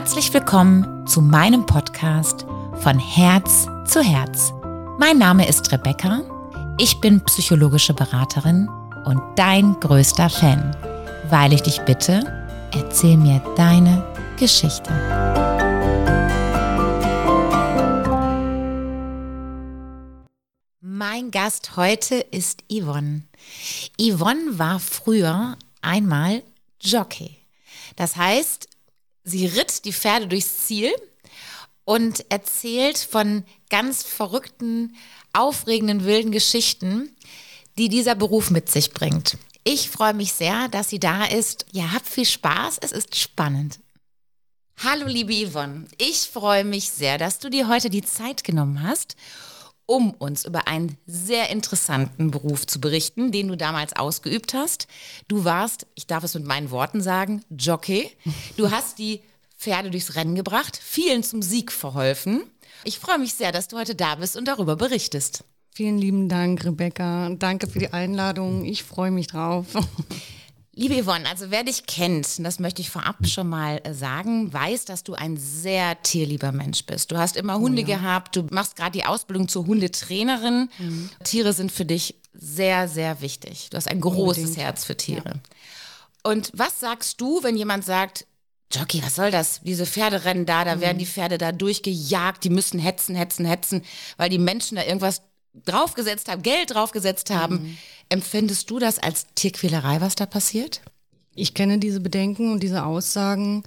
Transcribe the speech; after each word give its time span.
Herzlich 0.00 0.32
willkommen 0.32 1.06
zu 1.06 1.20
meinem 1.20 1.66
Podcast 1.66 2.46
von 2.76 2.98
Herz 2.98 3.66
zu 3.84 4.00
Herz. 4.00 4.50
Mein 4.98 5.18
Name 5.18 5.46
ist 5.46 5.70
Rebecca, 5.72 6.22
ich 6.78 6.98
bin 7.02 7.22
psychologische 7.26 7.92
Beraterin 7.92 8.66
und 9.04 9.20
dein 9.36 9.78
größter 9.78 10.30
Fan, 10.30 10.74
weil 11.28 11.52
ich 11.52 11.60
dich 11.60 11.82
bitte, 11.82 12.24
erzähl 12.72 13.18
mir 13.18 13.40
deine 13.56 14.02
Geschichte. 14.38 14.90
Mein 20.80 21.30
Gast 21.30 21.76
heute 21.76 22.14
ist 22.14 22.64
Yvonne. 22.72 23.24
Yvonne 24.00 24.58
war 24.58 24.80
früher 24.80 25.58
einmal 25.82 26.42
Jockey. 26.80 27.36
Das 27.96 28.16
heißt, 28.16 28.69
sie 29.24 29.46
ritt 29.46 29.84
die 29.84 29.92
Pferde 29.92 30.26
durchs 30.26 30.66
Ziel 30.66 30.92
und 31.84 32.24
erzählt 32.30 32.98
von 32.98 33.44
ganz 33.68 34.02
verrückten, 34.02 34.96
aufregenden, 35.32 36.04
wilden 36.04 36.32
Geschichten, 36.32 37.14
die 37.78 37.88
dieser 37.88 38.14
Beruf 38.14 38.50
mit 38.50 38.70
sich 38.70 38.92
bringt. 38.92 39.38
Ich 39.64 39.90
freue 39.90 40.14
mich 40.14 40.32
sehr, 40.32 40.68
dass 40.68 40.88
sie 40.88 41.00
da 41.00 41.24
ist. 41.24 41.66
Ja, 41.72 41.92
habt 41.92 42.08
viel 42.08 42.24
Spaß, 42.24 42.78
es 42.80 42.92
ist 42.92 43.16
spannend. 43.16 43.78
Hallo 44.82 45.06
liebe 45.06 45.34
Yvonne, 45.34 45.86
ich 45.98 46.20
freue 46.20 46.64
mich 46.64 46.90
sehr, 46.90 47.18
dass 47.18 47.38
du 47.38 47.50
dir 47.50 47.68
heute 47.68 47.90
die 47.90 48.02
Zeit 48.02 48.44
genommen 48.44 48.82
hast 48.82 49.14
um 49.90 50.12
uns 50.12 50.44
über 50.44 50.68
einen 50.68 50.96
sehr 51.08 51.50
interessanten 51.50 52.30
Beruf 52.30 52.64
zu 52.64 52.80
berichten, 52.80 53.32
den 53.32 53.48
du 53.48 53.56
damals 53.56 53.96
ausgeübt 53.96 54.54
hast. 54.54 54.86
Du 55.26 55.44
warst, 55.44 55.84
ich 55.96 56.06
darf 56.06 56.22
es 56.22 56.34
mit 56.34 56.44
meinen 56.46 56.70
Worten 56.70 57.00
sagen, 57.00 57.42
Jockey. 57.50 58.08
Du 58.56 58.70
hast 58.70 59.00
die 59.00 59.20
Pferde 59.58 59.90
durchs 59.90 60.14
Rennen 60.14 60.36
gebracht, 60.36 60.78
vielen 60.80 61.24
zum 61.24 61.42
Sieg 61.42 61.72
verholfen. 61.72 62.44
Ich 62.84 63.00
freue 63.00 63.18
mich 63.18 63.34
sehr, 63.34 63.50
dass 63.50 63.66
du 63.66 63.78
heute 63.78 63.96
da 63.96 64.14
bist 64.14 64.36
und 64.36 64.46
darüber 64.46 64.76
berichtest. 64.76 65.42
Vielen 65.72 65.98
lieben 65.98 66.28
Dank, 66.28 66.64
Rebecca. 66.64 67.28
Danke 67.30 67.66
für 67.66 67.80
die 67.80 67.92
Einladung. 67.92 68.64
Ich 68.64 68.84
freue 68.84 69.10
mich 69.10 69.26
drauf. 69.26 69.66
Liebe 70.72 71.02
Yvonne, 71.02 71.28
also 71.28 71.50
wer 71.50 71.64
dich 71.64 71.86
kennt, 71.86 72.44
das 72.44 72.60
möchte 72.60 72.80
ich 72.80 72.90
vorab 72.90 73.26
schon 73.26 73.48
mal 73.48 73.80
äh, 73.82 73.92
sagen, 73.92 74.52
weiß, 74.52 74.84
dass 74.84 75.02
du 75.02 75.14
ein 75.14 75.36
sehr 75.36 76.00
tierlieber 76.02 76.52
Mensch 76.52 76.86
bist. 76.86 77.10
Du 77.10 77.18
hast 77.18 77.36
immer 77.36 77.58
Hunde 77.58 77.82
oh 77.82 77.86
ja. 77.86 77.96
gehabt, 77.96 78.36
du 78.36 78.46
machst 78.50 78.76
gerade 78.76 78.92
die 78.92 79.04
Ausbildung 79.04 79.48
zur 79.48 79.66
Hundetrainerin. 79.66 80.70
Mhm. 80.78 81.10
Tiere 81.24 81.52
sind 81.52 81.72
für 81.72 81.84
dich 81.84 82.14
sehr, 82.32 82.88
sehr 82.88 83.20
wichtig. 83.20 83.68
Du 83.70 83.76
hast 83.76 83.88
ein 83.88 84.00
großes 84.00 84.44
Unbedingt. 84.44 84.64
Herz 84.64 84.84
für 84.84 84.96
Tiere. 84.96 85.24
Ja. 85.26 86.30
Und 86.30 86.52
was 86.54 86.78
sagst 86.78 87.20
du, 87.20 87.42
wenn 87.42 87.56
jemand 87.56 87.84
sagt, 87.84 88.26
Jockey, 88.72 89.02
was 89.02 89.16
soll 89.16 89.32
das? 89.32 89.60
Diese 89.62 89.86
Pferderennen 89.86 90.46
da, 90.46 90.64
da 90.64 90.76
mhm. 90.76 90.80
werden 90.80 90.98
die 90.98 91.06
Pferde 91.06 91.38
da 91.38 91.50
durchgejagt, 91.50 92.44
die 92.44 92.50
müssen 92.50 92.78
hetzen, 92.78 93.16
hetzen, 93.16 93.44
hetzen, 93.44 93.82
weil 94.16 94.30
die 94.30 94.38
Menschen 94.38 94.76
da 94.76 94.84
irgendwas 94.84 95.22
draufgesetzt 95.52 96.28
haben, 96.28 96.42
Geld 96.42 96.72
draufgesetzt 96.72 97.30
haben. 97.30 97.62
Mhm. 97.62 97.78
Empfindest 98.08 98.70
du 98.70 98.78
das 98.78 98.98
als 98.98 99.26
Tierquälerei, 99.34 100.00
was 100.00 100.14
da 100.14 100.26
passiert? 100.26 100.80
Ich 101.34 101.54
kenne 101.54 101.78
diese 101.78 102.00
Bedenken 102.00 102.52
und 102.52 102.62
diese 102.62 102.84
Aussagen. 102.84 103.62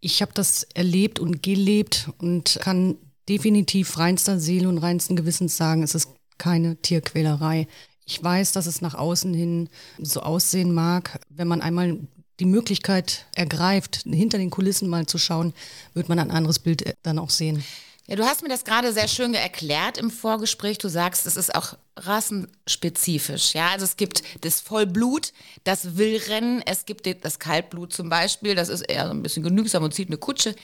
Ich 0.00 0.20
habe 0.20 0.32
das 0.34 0.64
erlebt 0.74 1.18
und 1.18 1.42
gelebt 1.42 2.10
und 2.18 2.58
kann 2.60 2.96
definitiv 3.28 3.98
reinster 3.98 4.38
Seele 4.38 4.68
und 4.68 4.78
reinsten 4.78 5.16
Gewissens 5.16 5.56
sagen, 5.56 5.82
es 5.82 5.94
ist 5.94 6.08
keine 6.38 6.76
Tierquälerei. 6.76 7.68
Ich 8.04 8.22
weiß, 8.22 8.52
dass 8.52 8.66
es 8.66 8.80
nach 8.80 8.94
außen 8.94 9.32
hin 9.32 9.70
so 9.98 10.20
aussehen 10.20 10.74
mag. 10.74 11.20
Wenn 11.30 11.48
man 11.48 11.62
einmal 11.62 11.98
die 12.40 12.44
Möglichkeit 12.44 13.26
ergreift, 13.34 14.02
hinter 14.04 14.38
den 14.38 14.50
Kulissen 14.50 14.88
mal 14.88 15.06
zu 15.06 15.18
schauen, 15.18 15.54
wird 15.94 16.08
man 16.08 16.18
ein 16.18 16.30
anderes 16.30 16.58
Bild 16.58 16.96
dann 17.02 17.18
auch 17.18 17.30
sehen. 17.30 17.64
Ja, 18.06 18.16
du 18.16 18.24
hast 18.24 18.42
mir 18.42 18.50
das 18.50 18.64
gerade 18.64 18.92
sehr 18.92 19.08
schön 19.08 19.32
erklärt 19.32 19.96
im 19.96 20.10
Vorgespräch. 20.10 20.76
Du 20.76 20.88
sagst, 20.88 21.26
es 21.26 21.38
ist 21.38 21.54
auch 21.54 21.74
rassenspezifisch. 21.96 23.54
Ja, 23.54 23.70
also 23.70 23.84
es 23.84 23.96
gibt 23.96 24.22
das 24.42 24.60
Vollblut, 24.60 25.32
das 25.64 25.96
Willrennen, 25.96 26.62
es 26.66 26.84
gibt 26.84 27.06
das 27.24 27.38
Kaltblut 27.38 27.94
zum 27.94 28.10
Beispiel, 28.10 28.54
das 28.54 28.68
ist 28.68 28.82
eher 28.82 29.06
so 29.06 29.10
ein 29.12 29.22
bisschen 29.22 29.42
genügsam 29.42 29.82
und 29.82 29.94
zieht 29.94 30.08
eine 30.08 30.18
Kutsche 30.18 30.54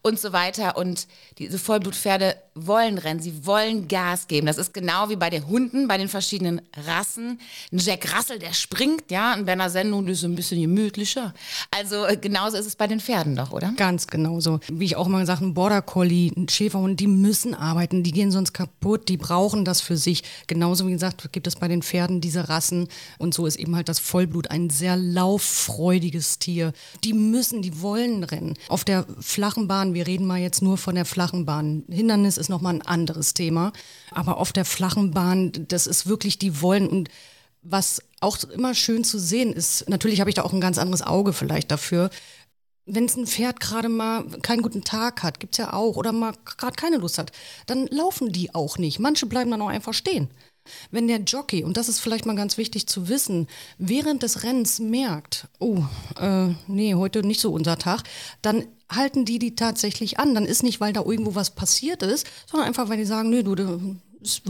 und 0.00 0.18
so 0.18 0.32
weiter. 0.32 0.78
Und 0.78 1.06
diese 1.36 1.58
Vollblutpferde 1.58 2.36
wollen 2.56 2.98
rennen, 2.98 3.20
sie 3.20 3.44
wollen 3.44 3.88
Gas 3.88 4.28
geben. 4.28 4.46
Das 4.46 4.58
ist 4.58 4.72
genau 4.72 5.08
wie 5.08 5.16
bei 5.16 5.30
den 5.30 5.46
Hunden, 5.46 5.88
bei 5.88 5.98
den 5.98 6.08
verschiedenen 6.08 6.62
Rassen. 6.86 7.40
Ein 7.72 7.78
Jack 7.78 8.16
Russell, 8.16 8.38
der 8.38 8.52
springt, 8.52 9.10
ja, 9.10 9.32
ein 9.32 9.44
Berner 9.44 9.68
Sennhund 9.68 10.08
ist 10.08 10.24
ein 10.24 10.36
bisschen 10.36 10.60
gemütlicher. 10.60 11.34
Also 11.70 12.06
äh, 12.06 12.16
genauso 12.16 12.56
ist 12.56 12.66
es 12.66 12.76
bei 12.76 12.86
den 12.86 13.00
Pferden 13.00 13.34
doch, 13.34 13.52
oder? 13.52 13.72
Ganz 13.76 14.06
genauso. 14.06 14.60
Wie 14.68 14.84
ich 14.84 14.96
auch 14.96 15.08
mal 15.08 15.20
gesagt, 15.20 15.42
ein 15.42 15.54
Border 15.54 15.82
Collie, 15.82 16.30
ein 16.36 16.48
Schäferhund, 16.48 17.00
die 17.00 17.08
müssen 17.08 17.54
arbeiten, 17.54 18.02
die 18.02 18.12
gehen 18.12 18.30
sonst 18.30 18.52
kaputt, 18.52 19.08
die 19.08 19.16
brauchen 19.16 19.64
das 19.64 19.80
für 19.80 19.96
sich. 19.96 20.22
Genauso 20.46 20.86
wie 20.86 20.92
gesagt, 20.92 21.32
gibt 21.32 21.46
es 21.46 21.56
bei 21.56 21.68
den 21.68 21.82
Pferden 21.82 22.20
diese 22.20 22.48
Rassen 22.48 22.88
und 23.18 23.34
so 23.34 23.46
ist 23.46 23.56
eben 23.56 23.74
halt 23.74 23.88
das 23.88 23.98
Vollblut 23.98 24.50
ein 24.50 24.70
sehr 24.70 24.96
lauffreudiges 24.96 26.38
Tier. 26.38 26.72
Die 27.04 27.12
müssen, 27.12 27.62
die 27.62 27.80
wollen 27.82 28.22
rennen. 28.22 28.54
Auf 28.68 28.84
der 28.84 29.04
flachen 29.20 29.66
Bahn 29.66 29.94
wir 29.96 30.06
reden 30.06 30.26
mal 30.26 30.38
jetzt 30.38 30.62
nur 30.62 30.76
von 30.76 30.94
der 30.94 31.06
flachen 31.06 31.46
Bahn. 31.46 31.84
Hindernis 31.88 32.36
ist 32.36 32.45
nochmal 32.48 32.74
ein 32.74 32.82
anderes 32.82 33.34
Thema. 33.34 33.72
Aber 34.10 34.38
auf 34.38 34.52
der 34.52 34.64
flachen 34.64 35.12
Bahn, 35.12 35.52
das 35.68 35.86
ist 35.86 36.06
wirklich, 36.06 36.38
die 36.38 36.60
wollen 36.60 36.88
und 36.88 37.08
was 37.62 38.02
auch 38.20 38.42
immer 38.44 38.74
schön 38.74 39.04
zu 39.04 39.18
sehen 39.18 39.52
ist, 39.52 39.88
natürlich 39.88 40.20
habe 40.20 40.30
ich 40.30 40.34
da 40.34 40.42
auch 40.42 40.52
ein 40.52 40.60
ganz 40.60 40.78
anderes 40.78 41.02
Auge 41.02 41.32
vielleicht 41.32 41.70
dafür. 41.70 42.10
Wenn 42.86 43.06
es 43.06 43.16
ein 43.16 43.26
Pferd 43.26 43.58
gerade 43.58 43.88
mal 43.88 44.24
keinen 44.42 44.62
guten 44.62 44.84
Tag 44.84 45.24
hat, 45.24 45.40
gibt 45.40 45.54
es 45.54 45.58
ja 45.58 45.72
auch, 45.72 45.96
oder 45.96 46.12
mal 46.12 46.34
gerade 46.44 46.76
keine 46.76 46.98
Lust 46.98 47.18
hat, 47.18 47.32
dann 47.66 47.88
laufen 47.88 48.32
die 48.32 48.54
auch 48.54 48.78
nicht. 48.78 49.00
Manche 49.00 49.26
bleiben 49.26 49.50
dann 49.50 49.62
auch 49.62 49.68
einfach 49.68 49.94
stehen. 49.94 50.30
Wenn 50.90 51.08
der 51.08 51.18
Jockey, 51.20 51.64
und 51.64 51.76
das 51.76 51.88
ist 51.88 52.00
vielleicht 52.00 52.26
mal 52.26 52.36
ganz 52.36 52.58
wichtig 52.58 52.86
zu 52.86 53.08
wissen, 53.08 53.48
während 53.78 54.22
des 54.22 54.42
Rennens 54.42 54.78
merkt, 54.78 55.48
oh, 55.58 55.82
äh, 56.20 56.48
nee, 56.66 56.94
heute 56.94 57.22
nicht 57.22 57.40
so 57.40 57.52
unser 57.52 57.78
Tag, 57.78 58.02
dann 58.42 58.66
halten 58.90 59.24
die 59.24 59.38
die 59.38 59.54
tatsächlich 59.54 60.18
an. 60.18 60.34
Dann 60.34 60.46
ist 60.46 60.62
nicht, 60.62 60.80
weil 60.80 60.92
da 60.92 61.02
irgendwo 61.02 61.34
was 61.34 61.50
passiert 61.54 62.02
ist, 62.02 62.26
sondern 62.46 62.68
einfach, 62.68 62.88
weil 62.88 62.98
die 62.98 63.04
sagen, 63.04 63.30
nö, 63.30 63.42
du, 63.42 63.96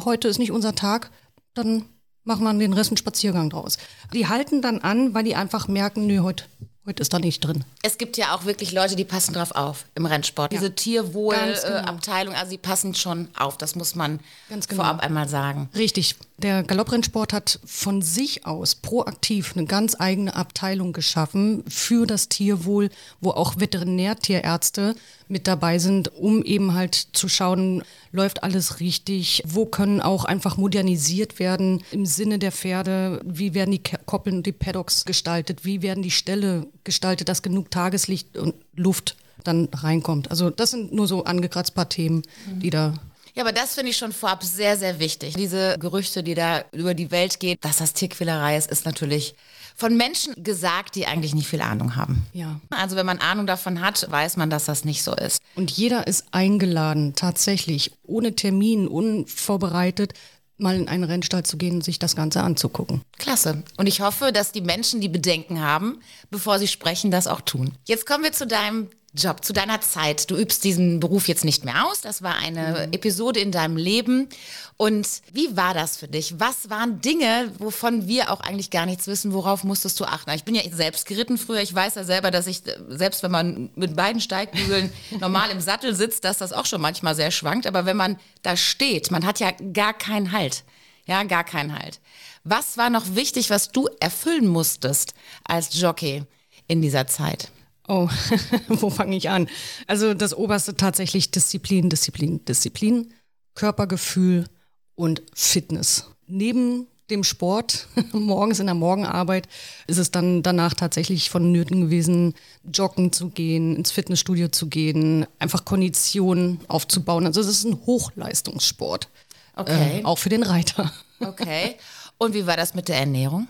heute 0.04 0.28
ist 0.28 0.38
nicht 0.38 0.52
unser 0.52 0.74
Tag, 0.74 1.10
dann 1.54 1.84
machen 2.24 2.44
wir 2.44 2.52
den 2.52 2.72
Rest 2.72 2.90
einen 2.90 2.96
Spaziergang 2.96 3.50
draus. 3.50 3.78
Die 4.12 4.26
halten 4.26 4.60
dann 4.60 4.80
an, 4.80 5.14
weil 5.14 5.24
die 5.24 5.36
einfach 5.36 5.68
merken, 5.68 6.06
nö, 6.06 6.20
heute 6.20 6.44
Heute 6.86 7.02
ist 7.02 7.12
da 7.12 7.18
nicht 7.18 7.40
drin. 7.40 7.64
Es 7.82 7.98
gibt 7.98 8.16
ja 8.16 8.32
auch 8.32 8.44
wirklich 8.44 8.70
Leute, 8.70 8.94
die 8.94 9.04
passen 9.04 9.34
drauf 9.34 9.50
auf 9.50 9.86
im 9.96 10.06
Rennsport. 10.06 10.52
Ja. 10.52 10.60
Diese 10.60 10.72
Tierwohlabteilung, 10.72 12.32
genau. 12.32 12.36
äh, 12.36 12.40
also 12.40 12.50
die 12.52 12.58
passen 12.58 12.94
schon 12.94 13.26
auf. 13.36 13.58
Das 13.58 13.74
muss 13.74 13.96
man 13.96 14.20
genau. 14.48 14.84
vorab 14.84 15.00
einmal 15.00 15.28
sagen. 15.28 15.68
Richtig. 15.74 16.14
Der 16.38 16.62
Galopprennsport 16.62 17.32
hat 17.32 17.60
von 17.64 18.02
sich 18.02 18.44
aus 18.44 18.74
proaktiv 18.74 19.54
eine 19.56 19.64
ganz 19.64 19.96
eigene 19.98 20.36
Abteilung 20.36 20.92
geschaffen 20.92 21.64
für 21.66 22.06
das 22.06 22.28
Tierwohl, 22.28 22.90
wo 23.22 23.30
auch 23.30 23.58
Veterinärtierärzte 23.58 24.94
mit 25.28 25.46
dabei 25.46 25.78
sind, 25.78 26.14
um 26.14 26.42
eben 26.42 26.74
halt 26.74 26.94
zu 27.12 27.30
schauen, 27.30 27.82
läuft 28.12 28.42
alles 28.42 28.80
richtig, 28.80 29.42
wo 29.46 29.64
können 29.64 30.02
auch 30.02 30.26
einfach 30.26 30.58
modernisiert 30.58 31.38
werden 31.38 31.82
im 31.90 32.04
Sinne 32.04 32.38
der 32.38 32.52
Pferde, 32.52 33.22
wie 33.24 33.54
werden 33.54 33.70
die 33.70 33.82
Koppeln 34.04 34.36
und 34.36 34.46
die 34.46 34.52
Paddocks 34.52 35.06
gestaltet, 35.06 35.64
wie 35.64 35.80
werden 35.80 36.02
die 36.02 36.10
Ställe 36.10 36.66
gestaltet, 36.84 37.30
dass 37.30 37.42
genug 37.42 37.70
Tageslicht 37.70 38.36
und 38.36 38.54
Luft 38.74 39.16
dann 39.42 39.70
reinkommt. 39.72 40.30
Also 40.30 40.50
das 40.50 40.72
sind 40.72 40.92
nur 40.92 41.06
so 41.06 41.24
angekratzt 41.24 41.74
paar 41.74 41.88
Themen, 41.88 42.22
die 42.60 42.70
da 42.70 42.94
ja, 43.36 43.42
aber 43.42 43.52
das 43.52 43.74
finde 43.74 43.90
ich 43.90 43.98
schon 43.98 44.12
vorab 44.12 44.42
sehr, 44.42 44.78
sehr 44.78 44.98
wichtig. 44.98 45.34
Diese 45.34 45.76
Gerüchte, 45.78 46.22
die 46.22 46.34
da 46.34 46.64
über 46.72 46.94
die 46.94 47.10
Welt 47.10 47.38
gehen, 47.38 47.58
dass 47.60 47.76
das 47.76 47.92
Tierquälerei 47.92 48.56
ist, 48.56 48.70
ist 48.70 48.86
natürlich 48.86 49.34
von 49.76 49.94
Menschen 49.94 50.42
gesagt, 50.42 50.94
die 50.94 51.06
eigentlich 51.06 51.34
nicht 51.34 51.46
viel 51.46 51.60
Ahnung 51.60 51.96
haben. 51.96 52.26
Ja. 52.32 52.58
Also 52.70 52.96
wenn 52.96 53.04
man 53.04 53.18
Ahnung 53.18 53.46
davon 53.46 53.82
hat, 53.82 54.10
weiß 54.10 54.38
man, 54.38 54.48
dass 54.48 54.64
das 54.64 54.86
nicht 54.86 55.02
so 55.02 55.14
ist. 55.14 55.42
Und 55.54 55.70
jeder 55.70 56.06
ist 56.06 56.24
eingeladen, 56.30 57.14
tatsächlich, 57.14 57.92
ohne 58.04 58.34
Termin, 58.34 58.88
unvorbereitet, 58.88 60.14
mal 60.56 60.74
in 60.74 60.88
einen 60.88 61.04
Rennstall 61.04 61.44
zu 61.44 61.58
gehen 61.58 61.74
und 61.74 61.84
sich 61.84 61.98
das 61.98 62.16
Ganze 62.16 62.42
anzugucken. 62.42 63.02
Klasse. 63.18 63.62
Und 63.76 63.86
ich 63.86 64.00
hoffe, 64.00 64.32
dass 64.32 64.52
die 64.52 64.62
Menschen, 64.62 65.02
die 65.02 65.10
Bedenken 65.10 65.60
haben, 65.60 66.00
bevor 66.30 66.58
sie 66.58 66.68
sprechen, 66.68 67.10
das 67.10 67.26
auch 67.26 67.42
tun. 67.42 67.72
Jetzt 67.84 68.06
kommen 68.06 68.24
wir 68.24 68.32
zu 68.32 68.46
deinem 68.46 68.88
Job, 69.16 69.44
zu 69.44 69.52
deiner 69.52 69.80
Zeit. 69.80 70.30
Du 70.30 70.36
übst 70.36 70.62
diesen 70.62 71.00
Beruf 71.00 71.26
jetzt 71.26 71.44
nicht 71.44 71.64
mehr 71.64 71.86
aus. 71.86 72.02
Das 72.02 72.22
war 72.22 72.36
eine 72.36 72.86
mhm. 72.86 72.92
Episode 72.92 73.40
in 73.40 73.50
deinem 73.50 73.76
Leben. 73.76 74.28
Und 74.76 75.08
wie 75.32 75.56
war 75.56 75.72
das 75.72 75.96
für 75.96 76.06
dich? 76.06 76.38
Was 76.38 76.68
waren 76.68 77.00
Dinge, 77.00 77.50
wovon 77.58 78.06
wir 78.08 78.30
auch 78.30 78.40
eigentlich 78.40 78.70
gar 78.70 78.84
nichts 78.84 79.06
wissen? 79.06 79.32
Worauf 79.32 79.64
musstest 79.64 79.98
du 80.00 80.04
achten? 80.04 80.30
Ich 80.32 80.44
bin 80.44 80.54
ja 80.54 80.62
selbst 80.70 81.06
geritten 81.06 81.38
früher. 81.38 81.62
Ich 81.62 81.74
weiß 81.74 81.94
ja 81.94 82.04
selber, 82.04 82.30
dass 82.30 82.46
ich, 82.46 82.62
selbst 82.88 83.22
wenn 83.22 83.30
man 83.30 83.70
mit 83.74 83.96
beiden 83.96 84.20
Steigbügeln 84.20 84.92
normal 85.20 85.50
im 85.50 85.60
Sattel 85.60 85.94
sitzt, 85.94 86.24
dass 86.24 86.38
das 86.38 86.52
auch 86.52 86.66
schon 86.66 86.82
manchmal 86.82 87.14
sehr 87.14 87.30
schwankt. 87.30 87.66
Aber 87.66 87.86
wenn 87.86 87.96
man 87.96 88.18
da 88.42 88.56
steht, 88.56 89.10
man 89.10 89.24
hat 89.24 89.40
ja 89.40 89.52
gar 89.72 89.94
keinen 89.94 90.32
Halt. 90.32 90.64
Ja, 91.06 91.22
gar 91.22 91.44
keinen 91.44 91.78
Halt. 91.78 92.00
Was 92.44 92.76
war 92.76 92.90
noch 92.90 93.14
wichtig, 93.14 93.48
was 93.48 93.72
du 93.72 93.88
erfüllen 93.98 94.46
musstest 94.46 95.14
als 95.44 95.80
Jockey 95.80 96.24
in 96.68 96.82
dieser 96.82 97.06
Zeit? 97.06 97.50
Oh, 97.88 98.08
wo 98.68 98.90
fange 98.90 99.16
ich 99.16 99.30
an? 99.30 99.48
Also 99.86 100.14
das 100.14 100.34
oberste 100.34 100.76
tatsächlich 100.76 101.30
Disziplin, 101.30 101.90
Disziplin, 101.90 102.44
Disziplin, 102.44 103.12
Körpergefühl 103.54 104.46
und 104.94 105.22
Fitness. 105.34 106.10
Neben 106.26 106.86
dem 107.10 107.22
Sport 107.22 107.88
morgens 108.12 108.58
in 108.58 108.66
der 108.66 108.74
Morgenarbeit 108.74 109.48
ist 109.86 109.98
es 109.98 110.10
dann 110.10 110.42
danach 110.42 110.74
tatsächlich 110.74 111.30
vonnöten 111.30 111.82
gewesen, 111.82 112.34
joggen 112.64 113.12
zu 113.12 113.28
gehen, 113.28 113.76
ins 113.76 113.92
Fitnessstudio 113.92 114.48
zu 114.48 114.66
gehen, 114.66 115.26
einfach 115.38 115.64
Konditionen 115.64 116.60
aufzubauen. 116.68 117.26
Also 117.26 117.40
es 117.40 117.48
ist 117.48 117.64
ein 117.64 117.80
Hochleistungssport. 117.86 119.08
Okay. 119.54 120.00
Äh, 120.00 120.04
auch 120.04 120.18
für 120.18 120.28
den 120.28 120.42
Reiter. 120.42 120.92
Okay. 121.20 121.76
Und 122.18 122.34
wie 122.34 122.46
war 122.46 122.56
das 122.56 122.74
mit 122.74 122.88
der 122.88 122.98
Ernährung? 122.98 123.46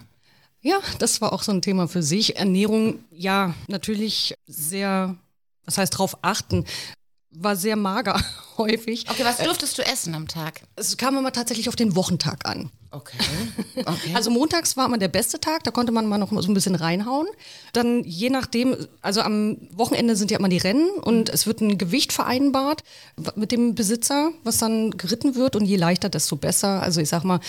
Ja, 0.66 0.80
das 0.98 1.20
war 1.20 1.32
auch 1.32 1.44
so 1.44 1.52
ein 1.52 1.62
Thema 1.62 1.86
für 1.86 2.02
sich. 2.02 2.34
Ernährung, 2.34 3.04
ja, 3.12 3.54
natürlich 3.68 4.34
sehr, 4.48 5.14
das 5.64 5.78
heißt, 5.78 5.96
drauf 5.96 6.18
achten 6.22 6.64
war 7.30 7.54
sehr 7.54 7.76
mager 7.76 8.20
häufig. 8.58 9.08
Okay, 9.08 9.24
was 9.24 9.38
durftest 9.38 9.78
du 9.78 9.86
essen 9.86 10.14
am 10.14 10.26
Tag? 10.26 10.62
Es 10.74 10.96
kam 10.96 11.16
immer 11.16 11.32
tatsächlich 11.32 11.68
auf 11.68 11.76
den 11.76 11.94
Wochentag 11.94 12.48
an. 12.48 12.70
Okay. 12.90 13.18
okay. 13.84 14.10
Also 14.14 14.30
montags 14.30 14.76
war 14.76 14.86
immer 14.86 14.96
der 14.96 15.08
beste 15.08 15.38
Tag, 15.38 15.64
da 15.64 15.70
konnte 15.70 15.92
man 15.92 16.06
mal 16.06 16.18
noch 16.18 16.30
so 16.30 16.50
ein 16.50 16.54
bisschen 16.54 16.74
reinhauen. 16.74 17.26
Dann 17.72 18.04
je 18.04 18.30
nachdem, 18.30 18.76
also 19.02 19.20
am 19.20 19.58
Wochenende 19.72 20.16
sind 20.16 20.30
ja 20.30 20.38
immer 20.38 20.48
die 20.48 20.56
Rennen 20.56 20.88
und 21.02 21.28
es 21.28 21.46
wird 21.46 21.60
ein 21.60 21.78
Gewicht 21.78 22.12
vereinbart 22.12 22.82
mit 23.34 23.52
dem 23.52 23.74
Besitzer, 23.74 24.30
was 24.44 24.58
dann 24.58 24.92
geritten 24.92 25.34
wird 25.34 25.56
und 25.56 25.66
je 25.66 25.76
leichter, 25.76 26.08
desto 26.08 26.36
besser. 26.36 26.82
Also 26.82 27.00
ich 27.00 27.08
sag 27.08 27.24
mal, 27.24 27.40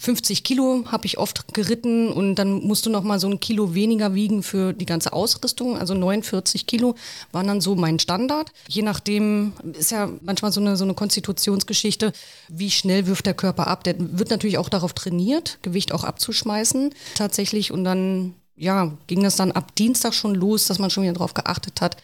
50 0.00 0.44
Kilo 0.44 0.84
habe 0.86 1.04
ich 1.04 1.18
oft 1.18 1.52
geritten 1.52 2.10
und 2.10 2.36
dann 2.36 2.64
musst 2.64 2.86
du 2.86 2.90
noch 2.90 3.02
mal 3.02 3.20
so 3.20 3.28
ein 3.28 3.38
Kilo 3.38 3.74
weniger 3.74 4.14
wiegen 4.14 4.42
für 4.42 4.72
die 4.72 4.86
ganze 4.86 5.12
Ausrüstung. 5.12 5.76
Also 5.76 5.92
49 5.92 6.66
Kilo 6.66 6.94
waren 7.32 7.46
dann 7.46 7.60
so 7.60 7.74
mein 7.74 7.98
Standard. 7.98 8.50
Je 8.66 8.80
nachdem 8.80 9.52
ist 9.74 9.90
ja 9.90 10.08
manchmal 10.22 10.52
so 10.52 10.60
eine, 10.60 10.78
so 10.78 10.84
eine 10.84 10.94
Konstitutionsgeschichte, 10.94 12.14
wie 12.48 12.70
schnell 12.70 13.06
wirft 13.06 13.26
der 13.26 13.34
Körper 13.34 13.66
ab. 13.66 13.84
Der 13.84 13.94
wird 13.98 14.30
natürlich 14.30 14.56
auch 14.56 14.70
darauf 14.70 14.94
trainiert, 14.94 15.58
Gewicht 15.60 15.92
auch 15.92 16.04
abzuschmeißen 16.04 16.94
tatsächlich. 17.14 17.70
Und 17.70 17.84
dann 17.84 18.32
ja, 18.56 18.96
ging 19.06 19.22
das 19.22 19.36
dann 19.36 19.52
ab 19.52 19.74
Dienstag 19.74 20.14
schon 20.14 20.34
los, 20.34 20.66
dass 20.66 20.78
man 20.78 20.88
schon 20.88 21.02
wieder 21.02 21.12
darauf 21.12 21.34
geachtet 21.34 21.82
hat, 21.82 21.98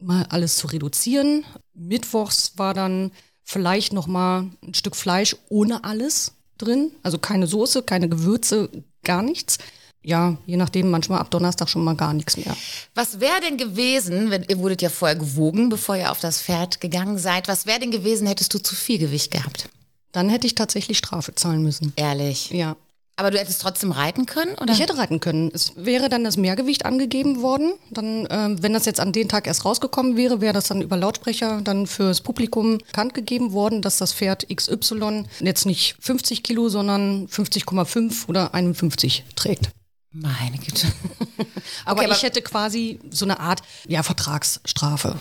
mal 0.00 0.24
alles 0.28 0.54
zu 0.56 0.68
reduzieren. 0.68 1.44
Mittwochs 1.74 2.52
war 2.58 2.74
dann 2.74 3.10
vielleicht 3.42 3.92
noch 3.92 4.06
mal 4.06 4.50
ein 4.62 4.74
Stück 4.74 4.94
Fleisch 4.94 5.34
ohne 5.48 5.82
alles 5.82 6.32
drin. 6.58 6.92
Also 7.02 7.18
keine 7.18 7.46
Soße, 7.46 7.82
keine 7.82 8.08
Gewürze, 8.08 8.68
gar 9.02 9.22
nichts. 9.22 9.58
Ja, 10.02 10.36
je 10.44 10.58
nachdem, 10.58 10.90
manchmal 10.90 11.20
ab 11.20 11.30
Donnerstag 11.30 11.68
schon 11.68 11.82
mal 11.82 11.96
gar 11.96 12.12
nichts 12.12 12.36
mehr. 12.36 12.54
Was 12.94 13.20
wäre 13.20 13.40
denn 13.40 13.56
gewesen, 13.56 14.30
wenn 14.30 14.44
ihr 14.44 14.58
wurdet 14.58 14.82
ja 14.82 14.90
vorher 14.90 15.16
gewogen, 15.16 15.70
bevor 15.70 15.96
ihr 15.96 16.10
auf 16.10 16.20
das 16.20 16.42
Pferd 16.42 16.82
gegangen 16.82 17.16
seid, 17.16 17.48
was 17.48 17.64
wäre 17.64 17.80
denn 17.80 17.90
gewesen, 17.90 18.26
hättest 18.26 18.52
du 18.52 18.58
zu 18.58 18.74
viel 18.74 18.98
Gewicht 18.98 19.30
gehabt? 19.30 19.70
Dann 20.12 20.28
hätte 20.28 20.46
ich 20.46 20.54
tatsächlich 20.54 20.98
Strafe 20.98 21.34
zahlen 21.34 21.62
müssen. 21.62 21.94
Ehrlich? 21.96 22.50
Ja. 22.50 22.76
Aber 23.16 23.30
du 23.30 23.38
hättest 23.38 23.62
trotzdem 23.62 23.92
reiten 23.92 24.26
können, 24.26 24.54
oder? 24.56 24.72
Ich 24.72 24.80
hätte 24.80 24.98
reiten 24.98 25.20
können. 25.20 25.50
Es 25.54 25.72
wäre 25.76 26.08
dann 26.08 26.24
das 26.24 26.36
Mehrgewicht 26.36 26.84
angegeben 26.84 27.42
worden. 27.42 27.74
Dann, 27.90 28.26
äh, 28.26 28.56
wenn 28.60 28.72
das 28.72 28.86
jetzt 28.86 28.98
an 28.98 29.12
den 29.12 29.28
Tag 29.28 29.46
erst 29.46 29.64
rausgekommen 29.64 30.16
wäre, 30.16 30.40
wäre 30.40 30.52
das 30.52 30.66
dann 30.66 30.82
über 30.82 30.96
Lautsprecher 30.96 31.60
dann 31.62 31.86
fürs 31.86 32.22
Publikum 32.22 32.78
bekannt 32.78 33.14
gegeben 33.14 33.52
worden, 33.52 33.82
dass 33.82 33.98
das 33.98 34.12
Pferd 34.12 34.48
XY 34.52 35.24
jetzt 35.40 35.64
nicht 35.64 35.96
50 36.00 36.42
Kilo, 36.42 36.68
sondern 36.68 37.28
50,5 37.28 38.28
oder 38.28 38.52
51 38.52 39.24
trägt. 39.36 39.70
Meine 40.10 40.58
Güte. 40.58 40.88
aber 41.84 41.98
Okay, 42.00 42.06
aber- 42.06 42.16
ich 42.16 42.22
hätte 42.24 42.42
quasi 42.42 42.98
so 43.10 43.24
eine 43.26 43.38
Art 43.38 43.62
ja, 43.86 44.02
Vertragsstrafe. 44.02 45.16